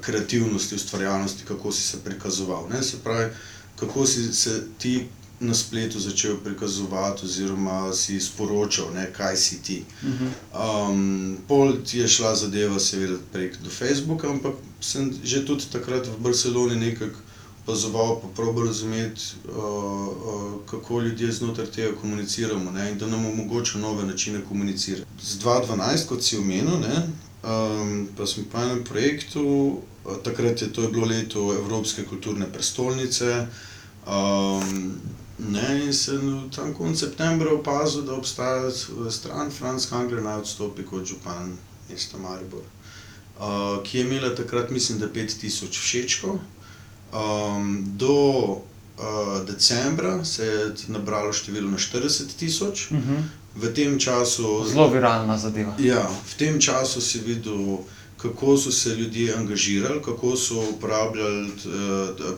kreativnosti, 0.00 0.74
ustvarjalnosti, 0.74 1.44
kako 1.48 1.72
si 1.72 1.82
se 1.82 2.04
prikazoval. 2.04 2.68
Ne, 2.68 2.82
se 2.82 3.00
pravi, 3.04 3.30
kako 3.76 4.06
si 4.06 4.32
se 4.34 4.62
ti 4.78 5.08
na 5.40 5.54
spletu 5.54 6.00
začel 6.00 6.36
prikazovati, 6.44 7.24
oziroma 7.24 7.92
si 7.92 8.20
sporočal, 8.20 8.92
ne, 8.94 9.06
kaj 9.12 9.36
si 9.36 9.62
ti. 9.62 9.84
Um, 10.52 11.38
pol 11.48 11.72
je 11.92 12.08
šla 12.08 12.34
zadeva, 12.36 12.80
seveda, 12.80 13.16
prek 13.32 13.56
do 13.64 13.70
Facebooka, 13.70 14.28
ampak 14.28 14.54
sem 14.80 15.12
že 15.24 15.44
tudi 15.46 15.64
takrat 15.72 16.06
v 16.06 16.20
Barceloni 16.20 16.76
nekako 16.76 17.16
opazoval, 17.62 18.20
pa 18.20 18.28
probo 18.34 18.64
razumeti, 18.64 19.22
uh, 19.48 19.56
uh, 19.56 20.52
kako 20.70 21.00
ljudje 21.00 21.32
znotraj 21.32 21.66
tega 21.66 21.96
komuniciramo 22.00 22.70
ne, 22.70 22.90
in 22.90 22.98
da 22.98 23.06
nam 23.06 23.26
omogoča 23.26 23.78
nove 23.78 24.04
načine 24.04 24.40
komunicirati. 24.48 25.06
Z 25.22 25.38
2012, 25.44 26.06
kot 26.06 26.22
si 26.22 26.38
omenil, 26.38 26.80
ne, 26.80 27.08
um, 27.42 28.08
pa 28.16 28.26
smo 28.26 28.44
pa 28.52 28.64
na 28.64 28.84
projektu, 28.84 29.78
takrat 30.24 30.62
je 30.62 30.72
to 30.72 30.82
je 30.82 30.88
bilo 30.88 31.06
leto 31.06 31.54
Evropske 31.54 32.04
kulturne 32.04 32.52
prestolnice. 32.52 33.46
Um, 34.06 35.00
Ne, 35.48 35.84
in 35.86 35.92
sem 35.92 36.50
tam 36.56 36.74
konec 36.74 36.98
septembra 36.98 37.54
opazil, 37.54 38.02
da 38.02 38.14
obstaja 38.14 38.70
stran 39.10 39.50
Franz 39.50 39.88
Kangler 39.90 40.22
naj 40.22 40.42
odstopi 40.44 40.84
kot 40.84 41.06
župan 41.08 41.56
mesta 41.90 42.18
Maribor, 42.18 42.62
uh, 42.62 43.82
ki 43.82 43.98
je 43.98 44.04
imela 44.04 44.34
takrat, 44.34 44.70
mislim, 44.70 44.98
da 44.98 45.08
5000 45.08 45.80
všečkov. 45.80 46.38
Um, 47.10 47.84
do 47.96 48.12
uh, 49.00 49.46
decembra 49.46 50.24
se 50.24 50.46
je 50.46 50.74
nabralo 50.88 51.32
število 51.32 51.70
na 51.70 51.78
40 51.78 52.36
tisoč. 52.38 52.90
Uh 52.90 52.96
mhm. 52.96 53.14
-huh. 53.14 53.22
V 53.54 53.74
tem 53.74 53.98
času. 53.98 54.64
Zelo 54.68 54.88
viralna 54.88 55.38
zadeva. 55.38 55.74
Ja, 55.78 56.10
v 56.26 56.34
tem 56.38 56.60
času 56.60 57.00
si 57.00 57.18
videl, 57.18 57.78
kako 58.22 58.56
so 58.56 58.70
se 58.72 58.94
ljudje 58.94 59.34
angažirali, 59.34 60.02
kako 60.02 60.36
so 60.36 60.60
uporabljali 60.70 61.48
uh, 61.48 61.50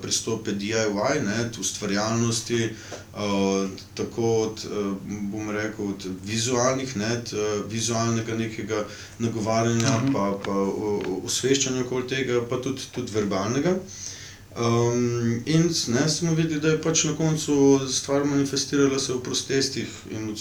pristope 0.02 0.52
DIY, 0.52 1.22
ne, 1.24 1.50
ustvarjalnosti, 1.60 2.68
uh, 3.14 3.20
tako 3.94 4.36
od, 4.36 4.66
uh, 4.70 4.96
bom 5.32 5.50
rekel, 5.50 5.88
od 5.88 6.06
vizualnih, 6.24 6.96
ne, 6.96 7.24
t, 7.24 7.36
uh, 7.36 7.70
vizualnega 7.70 8.34
nekega 8.34 8.84
nagovarjanja, 9.18 9.96
uh 9.96 10.02
-huh. 10.02 10.12
pa, 10.12 10.38
pa 10.44 10.52
osveščanja 11.24 11.84
okoli 11.84 12.08
tega, 12.08 12.40
pa 12.50 12.62
tudi, 12.62 12.80
tudi 12.94 13.12
verbalnega. 13.12 13.76
Um, 14.56 15.42
in 15.46 15.62
ne, 15.88 16.08
smo 16.08 16.34
videli, 16.34 16.60
da 16.60 16.68
je 16.68 16.82
pač 16.82 17.04
na 17.04 17.16
koncu 17.16 17.80
stvar 17.92 18.24
manifestirala 18.24 18.98
se 18.98 19.12
v 19.12 19.22
protestih 19.22 19.88
in 20.10 20.36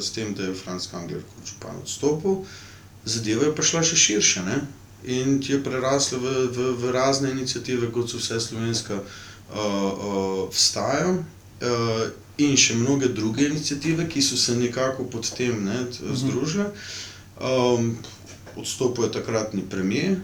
s 0.00 0.10
tem, 0.10 0.34
da 0.34 0.42
je 0.42 0.54
Franz 0.54 0.90
Kangler 0.90 1.22
kot 1.22 1.48
župan 1.48 1.76
odstopil 1.82 2.44
zadeva 3.08 3.48
je 3.48 3.54
prišla 3.56 3.82
še 3.82 3.96
širše 3.96 4.44
ne? 4.46 4.60
in 5.04 5.38
je 5.42 5.58
prerasla 5.62 6.18
v, 6.18 6.30
v, 6.52 6.70
v 6.78 6.92
razne 6.92 7.30
inicijative, 7.30 7.90
kot 7.94 8.10
so 8.10 8.18
vse 8.18 8.40
slovenska 8.40 8.98
uh, 8.98 9.58
uh, 9.58 10.48
vstaja. 10.52 11.12
Uh, 11.62 12.08
In 12.38 12.54
še 12.54 12.76
mnoge 12.78 13.08
druge 13.10 13.48
inicijative, 13.48 14.04
ki 14.06 14.20
so 14.22 14.36
se 14.38 14.54
nekako 14.54 15.08
pod 15.10 15.26
tem 15.34 15.56
ne, 15.64 15.80
mhm. 15.82 16.14
združile. 16.14 16.68
Um, 17.42 17.96
odstopil 18.58 19.04
je 19.04 19.12
takratni 19.12 19.62
premijer, 19.70 20.16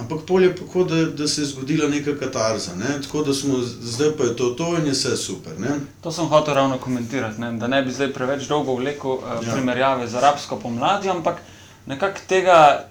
ampak 0.00 0.26
polje 0.28 0.46
je 0.46 0.56
tako, 0.56 0.84
da, 0.84 1.04
da 1.04 1.28
se 1.28 1.42
je 1.42 1.46
zgodila 1.46 1.88
neka 1.88 2.14
katarza. 2.20 2.74
Ne, 2.76 3.00
tako 3.02 3.22
da 3.22 3.34
smo 3.34 3.60
zdaj 3.62 4.12
pa 4.18 4.24
je 4.24 4.36
to, 4.36 4.50
to 4.50 4.68
in 4.78 4.86
je 4.86 4.92
vse 4.92 5.16
super. 5.16 5.56
Ne. 5.60 5.78
To 6.04 6.12
sem 6.12 6.28
hotel 6.28 6.54
ravno 6.54 6.78
komentirati, 6.78 7.40
ne, 7.40 7.52
da 7.60 7.68
ne 7.68 7.82
bi 7.82 7.92
zdaj 7.92 8.12
preveč 8.12 8.48
dolgo 8.48 8.76
vlekel 8.76 9.10
uh, 9.10 9.40
ja. 9.40 9.52
primerjave 9.52 10.08
z 10.08 10.20
arabsko 10.20 10.60
pomladjo, 10.60 11.12
ampak 11.12 11.40
nekako 11.86 12.20
tega 12.28 12.86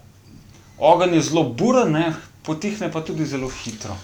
ogenj 0.78 1.16
je 1.16 1.22
zelo 1.22 1.44
buren, 1.44 2.14
potihne 2.44 2.92
pa 2.92 3.02
tudi 3.06 3.26
zelo 3.26 3.50
hitro. 3.64 3.98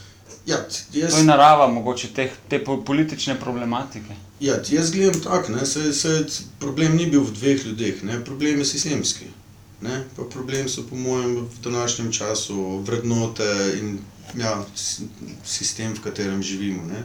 Ja, 0.45 0.57
jaz, 0.93 1.11
to 1.11 1.17
je 1.17 1.23
narava 1.23 1.67
mogoče 1.67 2.07
te, 2.13 2.29
te 2.49 2.63
politične 2.85 3.39
problematike. 3.39 4.15
Ja, 4.39 4.55
jaz 4.69 4.91
gledam 4.91 5.21
tako, 5.21 5.53
problem 6.59 6.95
ni 6.95 7.05
bil 7.05 7.23
v 7.23 7.33
dveh 7.33 7.65
ljudeh, 7.65 8.03
ne? 8.03 8.19
problem 8.25 8.59
je 8.59 8.65
sistemski. 8.65 9.25
Problem 10.31 10.69
so, 10.69 10.83
po 10.89 10.95
mojem, 10.95 11.35
v 11.45 11.63
današnjem 11.63 12.11
času 12.11 12.77
vrednote 12.77 13.73
in 13.79 13.99
ja, 14.37 14.63
sistem, 15.45 15.93
v 15.93 16.01
katerem 16.01 16.43
živimo. 16.43 16.83
Ne? 16.85 17.03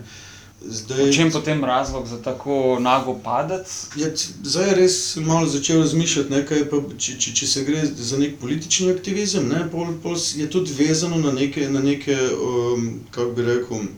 Zdaj, 0.61 1.09
v 1.09 1.13
čem 1.13 1.31
potem 1.33 1.65
razlog 1.65 2.07
za 2.07 2.19
tako 2.23 2.77
nago 2.81 3.15
padec? 3.25 3.65
Ja, 3.97 4.11
zdaj 4.43 4.69
je 4.69 4.75
res 4.77 5.17
malo 5.17 5.49
začel 5.49 5.81
razmišljati, 5.81 6.31
ne, 6.31 6.43
pa, 6.45 6.83
če, 6.99 7.17
če, 7.17 7.33
če 7.39 7.47
se 7.49 7.65
gre 7.65 7.85
za 7.87 8.19
nek 8.21 8.37
politični 8.43 8.91
aktivizem, 8.93 9.49
ne, 9.49 9.65
pol, 9.73 9.95
pol 10.03 10.19
je 10.21 10.51
tudi 10.53 10.77
vezano 10.77 11.17
na 11.17 11.33
neke, 11.33 11.65
na 11.73 11.81
neke 11.81 12.17
um, 12.37 13.01
kako 13.11 13.33
bi 13.39 13.47
rekel, 13.49 13.89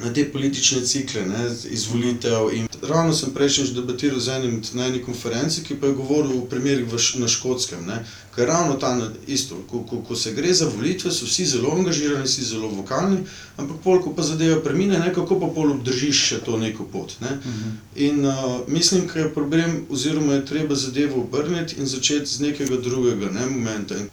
na 0.00 0.12
te 0.12 0.32
politične 0.32 0.80
cikle, 0.86 1.26
ne, 1.26 1.50
izvolitev. 1.70 2.50
In 2.54 2.68
ravno 2.82 3.14
sem 3.14 3.32
prejšnjič 3.34 3.72
debatiral 3.74 4.20
z 4.20 4.36
enim 4.36 4.60
na 4.72 4.86
eni 4.86 5.02
konferenci, 5.02 5.64
ki 5.66 5.74
pa 5.80 5.86
je 5.86 5.96
govoril 5.98 6.38
o 6.38 6.46
primerih 6.46 6.86
na 7.18 7.28
škotskem. 7.28 7.82
Ne, 7.86 8.04
ker 8.34 8.46
ravno 8.46 8.76
ta 8.78 8.92
isto, 9.26 9.58
ko, 9.70 9.82
ko, 9.82 9.98
ko 10.08 10.16
se 10.16 10.32
gre 10.32 10.54
za 10.54 10.68
volitve, 10.70 11.10
so 11.10 11.26
vsi 11.26 11.46
zelo 11.46 11.74
angažirani, 11.74 12.24
vsi 12.24 12.44
zelo 12.44 12.68
vokalni, 12.68 13.18
ampak 13.56 13.82
pol, 13.84 13.98
ko 14.02 14.14
pa 14.14 14.22
zadeva 14.22 14.60
premine, 14.62 14.98
ne, 14.98 15.12
kako 15.14 15.40
pa 15.40 15.50
pol 15.54 15.74
obdržiš 15.74 16.24
še 16.30 16.42
to 16.46 16.58
neko 16.58 16.86
pot. 16.92 17.16
Ne. 17.20 17.34
Uh 17.34 17.46
mhm. 17.46 17.68
-huh. 17.68 17.76
In 18.08 18.26
uh, 18.26 18.68
mislim, 18.68 19.10
da 19.14 19.20
je 19.20 19.34
problem, 19.34 19.86
oziroma 19.90 20.34
je 20.34 20.46
treba 20.46 20.74
zadevo 20.74 21.20
obrniti 21.20 21.74
in 21.78 21.86
začeti 21.86 22.26
z 22.26 22.40
nekega 22.40 22.76
drugega 22.76 23.30
ne, 23.30 23.46
momenta. 23.46 23.96
In, 23.96 24.08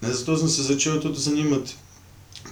ne, 0.00 0.12
zato 0.12 0.38
sem 0.38 0.48
se 0.48 0.62
začel 0.62 1.00
tudi 1.00 1.20
zanimati 1.20 1.74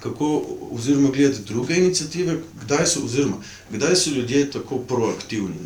kako, 0.07 0.43
oziroma 0.71 1.11
gledati 1.11 1.45
druge 1.49 1.77
inicijative, 1.77 2.39
kdaj 2.63 2.87
so, 2.87 3.05
oziroma, 3.05 3.37
kdaj 3.71 3.97
so 3.97 4.11
ljudje 4.11 4.51
tako 4.51 4.79
proaktivni. 4.79 5.57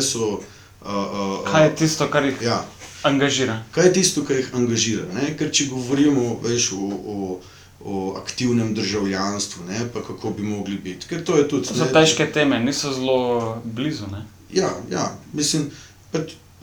So, 0.00 0.28
uh, 0.28 0.38
uh, 0.86 1.52
kaj 1.52 1.64
je 1.64 1.76
tisto, 1.76 2.08
kar 2.10 2.24
jih 2.24 2.42
ja, 2.42 2.64
angažira? 3.02 3.62
Kaj 3.70 3.86
je 3.86 3.92
tisto, 3.92 4.24
kar 4.24 4.36
jih 4.36 4.54
angažira? 4.54 5.04
Ne? 5.14 5.34
Ker 5.38 5.52
če 5.52 5.68
govorimo 5.70 6.38
veš, 6.42 6.72
o, 6.72 6.90
o, 7.14 7.40
o 7.84 8.04
aktivnem 8.18 8.74
državljanstvu, 8.74 9.64
ne? 9.68 9.86
pa 9.92 10.02
kako 10.02 10.30
bi 10.30 10.42
mogli 10.42 10.78
biti. 10.78 11.06
Ker 11.08 11.24
to 11.24 11.38
je 11.38 11.48
tudi. 11.48 11.68
To 11.68 11.78
so 11.78 11.90
težke 11.92 12.26
teme, 12.32 12.60
niso 12.60 12.92
zelo 12.92 13.60
blizu. 13.64 14.10
Ne? 14.12 14.24
Ja, 14.52 14.70
ja, 14.90 15.12
mislim. 15.32 15.70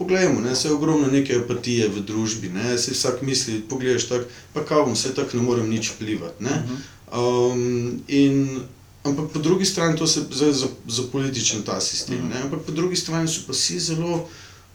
Poglejmo, 0.02 0.39
ne, 0.41 0.56
se 0.56 0.67
je 0.67 0.74
ogromno 0.74 1.08
neke 1.08 1.36
apatije 1.38 1.86
v 1.94 2.02
družbi, 2.02 2.50
ne, 2.50 2.78
se 2.78 2.96
vsak 2.96 3.20
misli, 3.22 3.60
pogledaš 3.70 4.08
tako, 4.10 4.26
pa 4.54 4.63
kao 4.65 4.86
bom, 4.86 4.96
se 4.96 5.12
tako 5.13 5.38
ne 5.38 5.44
morem 5.44 5.70
nič 5.70 5.91
vplivati, 5.91 6.44
ne. 6.44 6.50
Uh 6.50 6.56
mhm. 6.56 6.74
-huh. 6.74 6.80
Um, 7.12 8.04
in, 8.08 8.62
ampak 9.04 9.32
po 9.34 9.39
drugi 9.39 9.65
strani 9.65 9.97
to 9.97 10.08
se 10.08 10.21
zdaj 10.32 10.54
za, 10.54 10.67
za 10.88 11.04
političen 11.12 11.63
ta 11.63 11.82
sistem. 11.82 12.17
Mm. 12.17 12.43
Ampak 12.43 12.60
po 12.65 12.71
drugi 12.71 12.95
strani 12.95 13.28
so 13.28 13.41
pa 13.47 13.54
vsi 13.54 13.80
zelo 13.80 14.30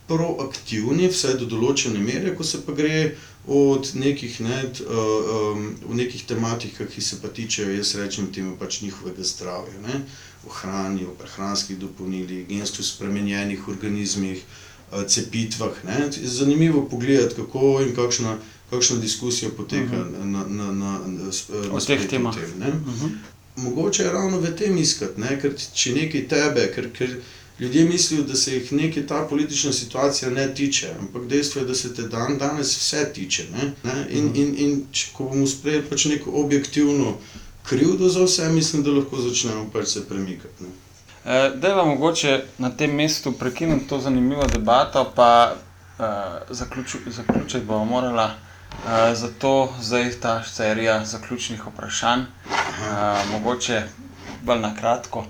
proaktivni, 0.07 1.09
vse 1.11 1.35
do 1.41 1.49
določene 1.51 1.99
mere, 1.99 2.35
ko 2.37 2.45
se 2.45 2.61
pa 2.63 2.75
gre 2.77 3.17
od 3.47 3.89
nekih, 3.95 4.41
ne, 4.43 4.59
uh, 4.85 5.31
um, 5.55 5.67
v 5.91 5.99
nekih 6.03 6.27
tematikah, 6.27 6.89
ki 6.91 7.03
se 7.03 7.19
pa 7.23 7.31
tičejo, 7.31 7.75
jaz 7.75 7.95
rečem 7.99 8.29
temu 8.35 8.57
pač 8.59 8.81
njihovega 8.83 9.23
zdravja, 9.27 9.81
ne, 9.87 10.03
o 10.47 10.53
hrani, 10.61 11.07
o 11.07 11.15
prehranskih 11.19 11.79
dopolnilih, 11.79 12.47
gensko 12.51 12.83
spremenjenih 12.87 13.69
organizmih, 13.71 14.43
uh, 14.93 15.07
cepitvah. 15.07 15.83
Ne. 15.87 16.11
Zanimivo 16.11 16.85
pogledati, 16.91 17.39
kako 17.39 17.81
in 17.87 17.95
kakšna 17.97 18.37
kakšna 18.71 18.97
diskusija 18.97 19.51
poteka 19.57 20.01
uh 20.01 20.07
mhm. 20.07 20.17
-huh. 20.17 20.25
na, 20.25 20.45
na, 20.49 20.73
na, 20.73 20.99
na, 21.07 21.73
na 21.73 21.81
teh 21.81 22.09
temah. 22.09 22.35
Tem, 22.35 22.45
uh 22.61 22.87
mhm. 22.87 23.07
-huh. 23.07 23.11
Mogoče 23.57 24.03
je 24.03 24.13
ravno 24.13 24.41
v 24.41 24.57
tem 24.57 24.79
iskati, 24.79 25.21
ne? 25.21 25.41
ker 25.41 25.53
če 25.75 25.93
nekaj 25.93 26.29
tebe, 26.29 26.73
ker, 26.75 26.93
ker 26.93 27.17
ljudje 27.59 27.85
mislijo, 27.85 28.23
da 28.23 28.37
se 28.37 28.55
jih 28.55 28.73
nekaj 28.73 29.07
ta 29.07 29.27
politična 29.31 29.73
situacija 29.73 30.31
ne 30.31 30.55
tiče, 30.55 30.91
ampak 31.01 31.27
dejstvo 31.27 31.61
je, 31.61 31.67
da 31.67 31.75
se 31.75 31.95
te 31.95 32.03
dan 32.03 32.39
danes 32.39 32.77
vse 32.77 33.13
tiče. 33.15 33.45
Ne? 33.53 33.73
Ne? 33.85 34.07
In, 34.11 34.25
uh 34.25 34.31
mhm. 34.31 34.35
-huh. 34.35 34.43
in, 34.43 34.55
in 34.59 34.85
če, 34.93 35.07
ko 35.13 35.25
bomo 35.25 35.47
sprejeli 35.47 35.85
pač 35.91 36.05
neko 36.05 36.31
objektivno 36.31 37.17
krivdo 37.69 38.09
za 38.09 38.25
vse, 38.25 38.49
mislim, 38.49 38.83
da 38.83 38.91
lahko 38.91 39.17
začnemo 39.17 39.71
pač 39.73 39.89
se 39.89 40.09
premikati. 40.09 40.63
Ne? 40.63 40.69
Eh, 41.25 41.57
da 41.57 41.69
je 41.69 41.85
mogoče 41.85 42.45
na 42.59 42.71
tem 42.71 42.95
mestu 42.95 43.33
prekiniti 43.33 43.89
to 43.89 44.01
zanimivo 44.01 44.47
debato, 44.53 45.13
pa 45.17 45.57
uh, 45.99 46.05
zaključiti 46.51 47.65
bomo 47.67 47.85
morali 47.85 48.19
Eh, 48.19 48.46
zato 49.15 49.73
zdaj 49.81 50.11
ta 50.21 50.45
serija 50.45 51.05
zaključnih 51.05 51.67
vprašanj, 51.67 52.21
uh, 52.21 53.31
mogoče 53.33 53.83
bolj 54.43 54.61
na 54.61 54.75
kratko. 54.77 55.25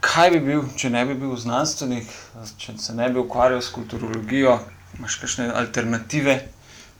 Kaj 0.00 0.30
bi 0.30 0.40
bil, 0.40 0.62
če 0.76 0.90
ne 0.90 1.04
bi 1.06 1.14
bil 1.14 1.36
znanstvenik, 1.36 2.08
če 2.58 2.76
se 2.78 2.94
ne 2.96 3.08
bi 3.10 3.20
ukvarjal 3.20 3.60
s 3.62 3.72
kulturologijo, 3.74 4.58
imaš 4.98 5.16
kakšne 5.20 5.50
alternative, 5.54 6.38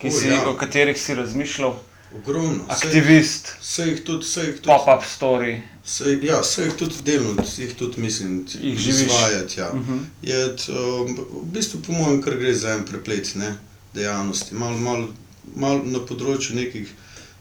o, 0.02 0.10
si, 0.10 0.28
ja. 0.28 0.42
o 0.48 0.56
katerih 0.56 1.00
si 1.00 1.14
razmišljal? 1.14 1.78
Ogromno. 2.16 2.64
Aktivist, 2.68 3.52
vse 3.60 3.86
jih 3.86 4.02
tudi, 4.04 4.26
vse 4.26 4.44
jih 4.46 4.56
tudi. 4.58 4.68
Pop-up 4.68 5.04
story. 5.06 5.60
Vse, 5.84 6.16
ja, 6.26 6.40
vse 6.42 6.66
jih 6.66 6.76
tudi 6.78 7.02
delno, 7.06 7.44
jih 7.56 7.74
tudi 7.78 8.02
mislim, 8.02 8.44
jih 8.60 8.88
izvajati. 8.88 9.60
Ja. 9.60 9.70
Uh 9.70 9.80
mhm. 9.80 9.98
-huh. 9.98 10.04
Je, 10.22 10.44
um, 10.68 11.16
v 11.42 11.44
bistvu, 11.54 11.80
po 11.86 11.92
mojem, 11.92 12.22
kar 12.22 12.36
gre 12.36 12.54
za 12.54 12.74
en 12.74 12.84
preplet 12.84 13.34
ne, 13.34 13.54
dejavnosti. 13.94 14.54
Malo 14.54 14.78
mal 14.78 15.06
malo 15.56 15.82
na 15.84 16.00
področju 16.06 16.56
nekih 16.56 16.90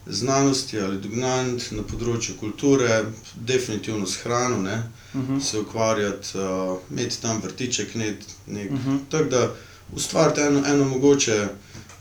znanosti 0.09 0.79
ali 0.79 0.97
dognanj, 1.01 1.57
na 1.77 1.83
področju 1.83 2.37
kulture, 2.39 3.03
definitivno 3.35 4.07
s 4.07 4.23
hrano, 4.23 4.61
ne, 4.61 4.77
uh 5.13 5.19
mhm. 5.21 5.37
-huh. 5.37 5.43
se 5.43 5.59
ukvarjati, 5.59 6.37
uh, 6.37 6.77
imeti 6.91 7.21
tam 7.21 7.41
vrtiček, 7.41 7.95
nek, 7.95 8.17
nek, 8.47 8.71
uh 8.71 8.77
mhm. 8.77 8.89
-huh. 8.89 8.99
tako 9.09 9.29
da 9.29 9.51
ustvariti 9.93 10.41
eno, 10.41 10.63
eno 10.65 10.85
mogoče. 10.85 11.47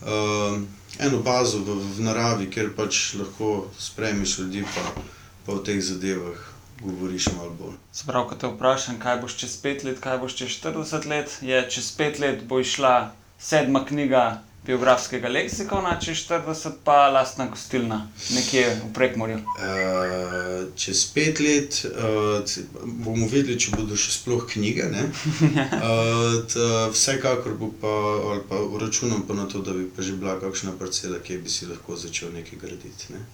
Uh, 0.03 0.63
Eno 0.99 1.19
bazo 1.19 1.59
v, 1.59 1.75
v 1.97 2.01
naravi, 2.01 2.51
kjer 2.51 2.73
pač 2.77 3.15
lahko 3.15 3.71
sprejmeš 3.79 4.39
ljudi, 4.39 4.65
pa, 4.75 5.03
pa 5.47 5.53
o 5.53 5.59
teh 5.59 5.79
zadevah 5.83 6.39
govoriš 6.81 7.27
malo 7.37 7.51
bolj. 7.51 7.77
Sprav, 7.93 8.29
ko 8.29 8.35
te 8.35 8.47
vprašam, 8.47 8.99
kaj 8.99 9.21
boš 9.21 9.37
čez 9.37 9.57
pet 9.63 9.85
let, 9.85 10.01
kaj 10.01 10.19
boš 10.19 10.35
čez 10.35 10.49
40 10.49 11.07
let, 11.07 11.39
je 11.43 11.71
čez 11.71 11.91
pet 11.97 12.19
let 12.19 12.45
bo 12.45 12.61
išla 12.61 13.13
sedma 13.39 13.85
knjiga 13.85 14.43
biografskega 14.69 15.31
leksikona, 15.33 15.95
če 16.03 16.13
40, 16.19 16.83
pa 16.85 17.09
lastna 17.13 17.47
gostilna, 17.49 18.03
nekje 18.37 18.67
v 18.83 18.91
Prekmorju. 18.97 19.39
Uh, 19.41 20.67
čez 20.77 21.07
pet 21.15 21.41
let 21.41 21.79
uh, 21.89 22.45
bomo 22.85 23.31
videli, 23.31 23.57
če 23.57 23.73
bodo 23.79 23.97
še 23.97 24.13
sploh 24.19 24.45
knjige. 24.53 24.91
uh, 24.93 26.37
t, 26.53 26.69
vsekakor 26.93 27.57
bo 27.57 27.73
pa, 27.81 27.95
ali 28.35 28.45
pa 28.51 28.61
računam 28.85 29.25
pa 29.25 29.39
na 29.39 29.49
to, 29.49 29.65
da 29.65 29.73
bi 29.73 29.89
pa 29.89 30.05
že 30.05 30.21
bila 30.21 30.37
kakšna 30.43 30.77
parcela, 30.77 31.23
kjer 31.25 31.41
bi 31.41 31.53
si 31.53 31.71
lahko 31.71 31.97
začel 31.97 32.35
nekaj 32.37 32.61
graditi. 32.61 33.17
Ne? 33.17 33.25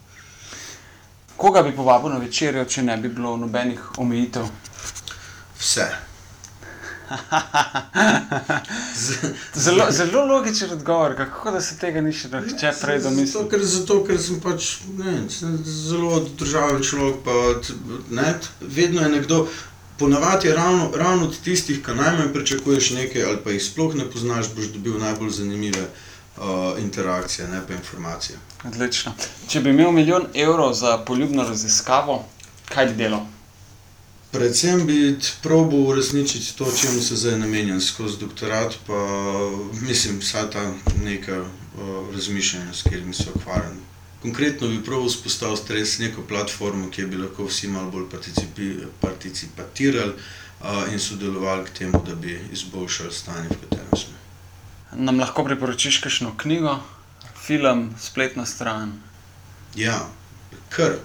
Koga 1.36 1.66
bi 1.66 1.74
povabil 1.74 2.14
na 2.14 2.22
večerjo, 2.22 2.62
če 2.70 2.86
ne 2.86 2.94
bi 3.02 3.10
bilo 3.10 3.34
nobenih 3.42 3.98
omejitev? 3.98 4.46
Vse. 5.58 6.13
Zelo, 9.54 9.86
zelo 9.90 10.26
logičen 10.26 10.72
odgovor, 10.72 11.16
kako 11.16 11.50
da 11.50 11.60
se 11.60 11.78
tega 11.78 12.00
ni 12.00 12.12
še 12.12 12.28
če 12.60 12.72
prej 12.80 12.98
Zato, 13.00 13.10
domislil. 13.10 13.48
ker, 13.50 13.64
zato, 13.64 14.04
ker 14.06 14.18
sem 14.20 14.40
pač 14.40 14.78
ne, 14.98 15.30
sem 15.30 15.58
zelo 15.64 16.20
državen 16.38 16.82
človek. 16.82 17.16
Pa, 17.24 17.32
ne, 18.10 18.34
vedno 18.60 19.02
je 19.02 19.08
nekdo, 19.08 19.48
ponavadi 19.98 20.48
je 20.48 20.54
ravno, 20.54 20.90
ravno 20.96 21.24
od 21.28 21.38
tistih, 21.44 21.82
ki 21.84 21.94
najmanj 21.94 22.32
pričakuješ 22.32 22.90
nekaj, 22.98 23.22
ali 23.24 23.38
pa 23.44 23.50
jih 23.50 23.64
sploh 23.64 23.94
ne 23.94 24.04
poznaš, 24.10 24.46
boš 24.56 24.66
dobil 24.74 24.98
najbolj 24.98 25.30
zanimive 25.30 25.84
uh, 25.84 25.88
interakcije, 26.78 27.48
ne 27.48 27.60
pa 27.68 27.74
informacije. 27.74 28.38
Odlično. 28.64 29.12
Če 29.48 29.60
bi 29.60 29.70
imel 29.70 29.92
milijon 29.92 30.26
evrov 30.34 30.72
za 30.74 30.98
poljubno 30.98 31.44
raziskavo, 31.48 32.24
kaj 32.72 32.86
bi 32.86 32.94
delal? 33.04 33.26
Predvsem 34.34 34.86
bi 34.86 35.18
probal 35.42 35.80
uresničiti 35.80 36.56
to, 36.58 36.66
čemu 36.80 37.00
se 37.00 37.16
zdaj 37.16 37.38
namenjam 37.38 37.80
skozi 37.80 38.18
doktorat, 38.20 38.74
pa 38.86 39.06
mislim, 39.80 40.18
vsa 40.18 40.50
ta 40.50 40.72
neka 41.04 41.40
uh, 41.40 41.48
razmišljanja, 42.14 42.72
s 42.74 42.82
katerimi 42.82 43.14
se 43.14 43.24
ukvarjam. 43.34 43.76
Konkretno 44.22 44.68
bi 44.68 44.84
prav 44.84 45.06
vzpostavil 45.06 45.56
res 45.68 45.98
neko 45.98 46.22
platformo, 46.28 46.90
kjer 46.90 47.06
bi 47.06 47.16
lahko 47.16 47.46
vsi 47.46 47.68
malo 47.68 47.90
bolj 47.90 48.08
participatirali 49.00 50.12
uh, 50.12 50.92
in 50.92 50.98
sodelovali 50.98 51.64
k 51.64 51.78
temu, 51.78 52.02
da 52.06 52.14
bi 52.14 52.40
izboljšali 52.52 53.12
stanje, 53.12 53.48
v 53.48 53.60
katerem 53.62 53.96
smo. 53.96 54.18
Nam 54.92 55.20
lahko 55.20 55.44
priporočiš 55.44 55.98
kakšno 55.98 56.34
knjigo, 56.36 56.80
film, 57.46 57.94
spletno 58.00 58.46
stran? 58.46 58.98
Ja, 59.76 60.08
kar. 60.76 60.96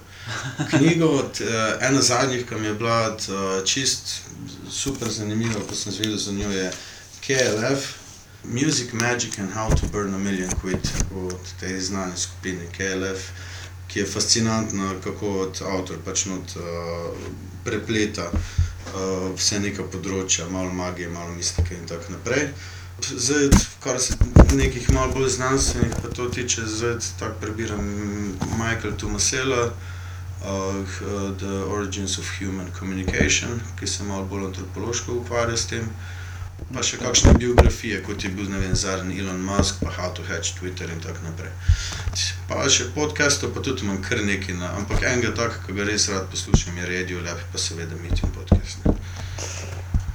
Knjigo, 0.69 1.07
od, 1.07 1.41
uh, 1.41 1.87
ena 1.89 2.01
zadnjih, 2.01 2.45
ki 2.49 2.55
mi 2.55 2.67
je 2.67 2.73
bila 2.73 3.15
uh, 3.15 3.65
čist 3.65 4.21
super 4.71 5.09
zanimiva, 5.09 5.61
ko 5.69 5.75
sem 5.75 5.93
zvedel 5.93 6.17
za 6.17 6.31
njo, 6.31 6.51
je 6.51 6.71
KLF, 7.25 7.85
Music, 8.43 8.93
Magic 8.93 9.39
and 9.39 9.51
How 9.53 9.69
to 9.79 9.87
Burn 9.91 10.13
a 10.13 10.17
Million 10.17 10.49
Quid 10.61 10.89
od 11.15 11.53
te 11.59 11.79
znane 11.81 12.17
skupine 12.17 12.65
KLF, 12.77 13.29
ki 13.87 13.99
je 13.99 14.05
fascinantna, 14.05 14.93
kako 15.03 15.39
od 15.39 15.61
avtor 15.61 15.97
pač 16.05 16.25
not 16.25 16.55
uh, 16.55 16.63
prepleta 17.65 18.29
uh, 18.31 19.31
vse 19.35 19.59
neka 19.59 19.83
področja, 19.83 20.47
malo 20.49 20.73
magije, 20.73 21.09
malo 21.09 21.33
mistike 21.35 21.75
in 21.75 21.87
tako 21.89 22.13
naprej. 22.17 22.49
Zdaj, 23.07 23.49
kar 23.83 23.99
se 23.99 24.13
nekih 24.55 24.89
malo 24.91 25.11
bolj 25.11 25.29
znanstvenih 25.29 25.91
pa 26.01 26.09
to 26.15 26.29
tiče, 26.29 26.61
zdaj 26.65 26.93
tako 27.19 27.35
prebiram 27.41 27.85
Michael 28.57 28.93
Tomasela, 28.97 29.65
uh, 29.65 30.85
The 31.37 31.63
Origins 31.75 32.17
of 32.17 32.25
Human 32.39 32.67
Communication, 32.79 33.59
ki 33.79 33.87
se 33.87 34.03
malo 34.03 34.25
bolj 34.25 34.45
antropološko 34.45 35.13
ukvarja 35.13 35.57
s 35.57 35.65
tem. 35.67 35.89
Pa 36.73 36.83
še 36.83 36.97
kakšne 36.99 37.33
biografije, 37.39 38.01
kot 38.03 38.23
je 38.23 38.29
bil 38.29 38.49
ne 38.51 38.59
vem, 38.59 38.75
zadnji 38.75 39.19
Elon 39.19 39.39
Musk, 39.41 39.79
pa 39.79 39.93
How 39.95 40.11
to 40.13 40.23
Hatch 40.27 40.59
Twitter 40.59 40.91
in 40.91 40.99
tako 40.99 41.23
naprej. 41.23 41.51
Pa 42.49 42.67
še 42.69 42.91
podcastov, 42.95 43.53
pa 43.55 43.63
tudi 43.63 43.87
imam 43.87 44.01
kar 44.03 44.19
nekaj, 44.19 44.57
na, 44.59 44.73
ampak 44.75 45.07
enega 45.07 45.31
takega, 45.31 45.63
ki 45.65 45.77
ga 45.79 45.87
res 45.87 46.09
rad 46.11 46.27
poslušam, 46.31 46.77
je 46.77 46.91
Radio 46.91 47.23
Lab, 47.23 47.39
pa 47.51 47.57
seveda 47.57 47.95
Meeting 48.03 48.35
podcast. 48.35 48.83
Ne. 48.85 48.97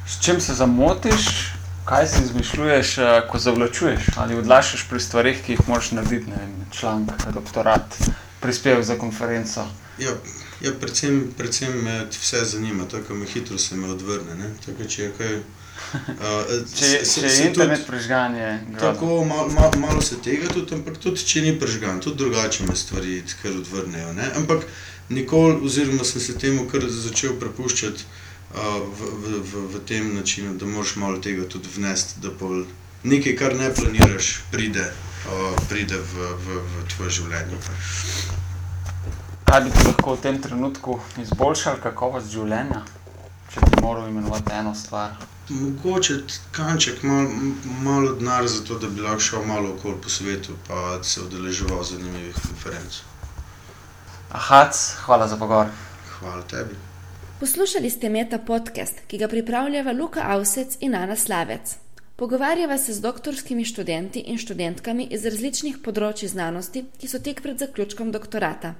S 0.07 0.21
čim 0.21 0.41
se 0.41 0.55
zamotiš, 0.55 1.54
kaj 1.85 2.07
si 2.09 2.23
izmišljuješ, 2.25 2.99
eh, 2.99 3.23
ko 3.31 3.39
zavlačuješ 3.39 4.03
ali 4.17 4.35
odlašaš 4.37 4.87
pri 4.91 5.01
stvarih, 5.01 5.43
ki 5.47 5.53
jih 5.53 5.69
moraš 5.69 5.91
narediti, 5.93 6.31
ne 6.31 6.37
vem, 6.37 6.55
članek, 6.73 7.27
doktorat, 7.35 7.97
prispevek 8.41 8.85
za 8.85 8.97
konferenco. 8.99 9.67
Ja, 9.99 10.11
ja 10.61 10.73
predvsem, 10.81 11.33
predvsem 11.39 11.83
me 11.85 12.07
vse 12.11 12.45
zanima, 12.45 12.89
tako 12.89 13.15
me 13.15 13.27
hitro 13.27 13.59
se 13.59 13.77
me 13.77 13.89
odvrne. 13.89 14.35
Ne. 14.35 14.51
Tako, 14.67 14.89
če 14.89 15.03
je 15.03 15.13
kaj, 15.19 15.37
uh, 15.37 15.45
Če, 16.79 16.87
je- 16.87 17.05
če 17.05 17.21
je 17.27 17.47
internet 17.47 17.87
prižgan, 17.87 18.35
je 18.35 18.51
grozno. 18.71 18.81
Tako, 18.93 19.25
mal, 19.25 19.49
mal, 19.51 19.71
malo 19.79 20.03
se 20.03 20.17
tega 20.23 20.49
tudi, 20.49 20.75
ampak 20.75 20.99
tudi 20.99 21.21
če 21.21 21.41
ni 21.43 21.59
prežgan, 21.61 22.01
tudi 22.01 22.17
drugače 22.17 22.67
me 22.67 22.77
stvari 22.77 23.23
kar 23.43 23.53
odvrnejo. 23.53 24.13
Ne? 24.13 24.31
Ampak 24.37 24.65
nikoli, 25.09 25.61
oziroma 25.63 26.05
sem 26.05 26.21
se 26.21 26.39
temu 26.39 26.67
kar 26.73 26.81
začel 26.91 27.37
prepuščati 27.41 28.05
v, 28.55 29.01
v, 29.23 29.43
v, 29.43 29.67
v 29.75 29.85
tem 29.87 30.15
načinu, 30.15 30.55
da 30.55 30.67
moraš 30.67 30.97
malo 30.97 31.19
tega 31.19 31.49
tudi 31.49 31.69
vnesti, 31.77 32.21
da 32.23 32.31
pol 32.31 32.65
nekaj, 33.03 33.37
kar 33.37 33.57
ne 33.59 33.75
planiraš, 33.75 34.41
pride, 34.51 34.87
uh, 35.27 35.59
pride 35.69 35.99
v, 35.99 36.31
v, 36.47 36.61
v 36.63 36.87
tvoje 36.95 37.11
življenje. 37.19 37.59
Kaj 39.45 39.61
bi 39.65 39.75
ti 39.75 39.87
lahko 39.87 40.15
v 40.15 40.23
tem 40.23 40.41
trenutku 40.43 40.99
izboljšal 41.21 41.83
kakovost 41.83 42.31
življenja, 42.33 42.85
če 43.51 43.67
bi 43.67 43.83
moral 43.83 44.09
imenovati 44.09 44.55
eno 44.55 44.75
stvar? 44.75 45.19
Mogoče 45.51 46.23
kanček, 46.57 47.03
malo 47.05 47.29
malo 47.85 48.15
denar 48.17 48.49
za 48.49 48.63
to, 48.65 48.79
da 48.79 48.89
bi 48.89 49.03
lahko 49.05 49.21
šel 49.21 49.45
malo 49.45 49.75
okoli 49.75 50.01
po 50.01 50.09
svetu, 50.09 50.57
pa 50.69 51.03
se 51.03 51.21
udeleževal 51.27 51.85
zanimivih 51.85 52.39
konferenc. 52.39 53.03
Ahac, 54.35 54.81
hvala 55.05 55.29
za 55.29 55.37
pogovor. 55.37 55.69
Hvala 56.17 56.43
tebi. 56.51 56.94
Poslušali 57.41 57.91
ste 57.91 58.09
Meta 58.09 58.39
podcast, 58.39 59.01
ki 59.07 59.19
ga 59.19 59.29
pripravljava 59.29 59.93
Luka 59.93 60.23
Avsec 60.23 60.77
in 60.81 60.95
Ana 60.95 61.17
Slavec. 61.17 61.77
Pogovarjava 62.17 62.79
se 62.79 62.93
z 62.93 63.01
doktorskimi 63.01 63.65
študenti 63.65 64.21
in 64.21 64.39
študentkami 64.39 65.09
iz 65.11 65.25
različnih 65.27 65.79
področji 65.83 66.29
znanosti, 66.31 66.85
ki 67.01 67.09
so 67.11 67.19
tek 67.19 67.43
pred 67.43 67.59
zaključkom 67.59 68.13
doktorata. 68.15 68.75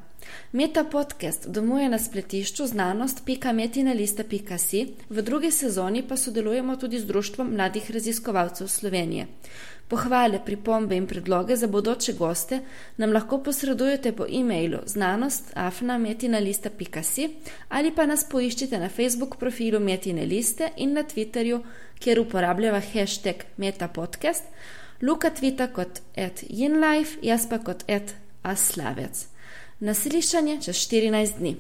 Meta 0.53 0.85
podcast 0.85 1.49
domuje 1.49 1.89
na 1.89 1.99
spletišču 1.99 2.67
znanost.metinalista.si, 2.67 4.87
v 5.11 5.23
drugi 5.23 5.51
sezoni 5.51 6.03
pa 6.09 6.17
sodelujemo 6.17 6.77
tudi 6.77 6.99
z 6.99 7.05
Društvom 7.11 7.55
mladih 7.57 7.91
raziskovalcev 7.91 8.69
Slovenije. 8.69 9.27
Pohvale, 9.89 10.41
pripombe 10.45 10.97
in 10.97 11.07
predloge 11.07 11.57
za 11.57 11.67
bodoče 11.67 12.13
goste 12.13 12.61
nam 12.97 13.13
lahko 13.13 13.43
posredujete 13.43 14.13
po 14.13 14.27
e-mailu 14.31 14.79
znanost.afnametinalista.si 14.87 17.29
ali 17.69 17.95
pa 17.95 18.07
nas 18.07 18.29
poiščite 18.31 18.79
na 18.79 18.89
Facebook 18.89 19.37
profilu 19.37 19.81
Metine 19.81 20.27
liste 20.27 20.71
in 20.77 20.93
na 20.93 21.03
Twitterju, 21.03 21.61
kjer 22.01 22.21
uporabljava 22.21 22.81
hashtag 22.81 23.35
metapodcast, 23.57 24.45
Luka 25.03 25.31
tvita 25.31 25.69
kot 25.69 26.01
at 26.17 26.43
yinlife, 26.49 27.19
jaz 27.23 27.49
pa 27.51 27.59
kot 27.59 27.85
at 27.91 28.15
aslavec. 28.43 29.27
Na 29.81 29.95
slišanje 29.95 30.61
čez 30.65 30.77
14 30.87 31.39
dni. 31.39 31.57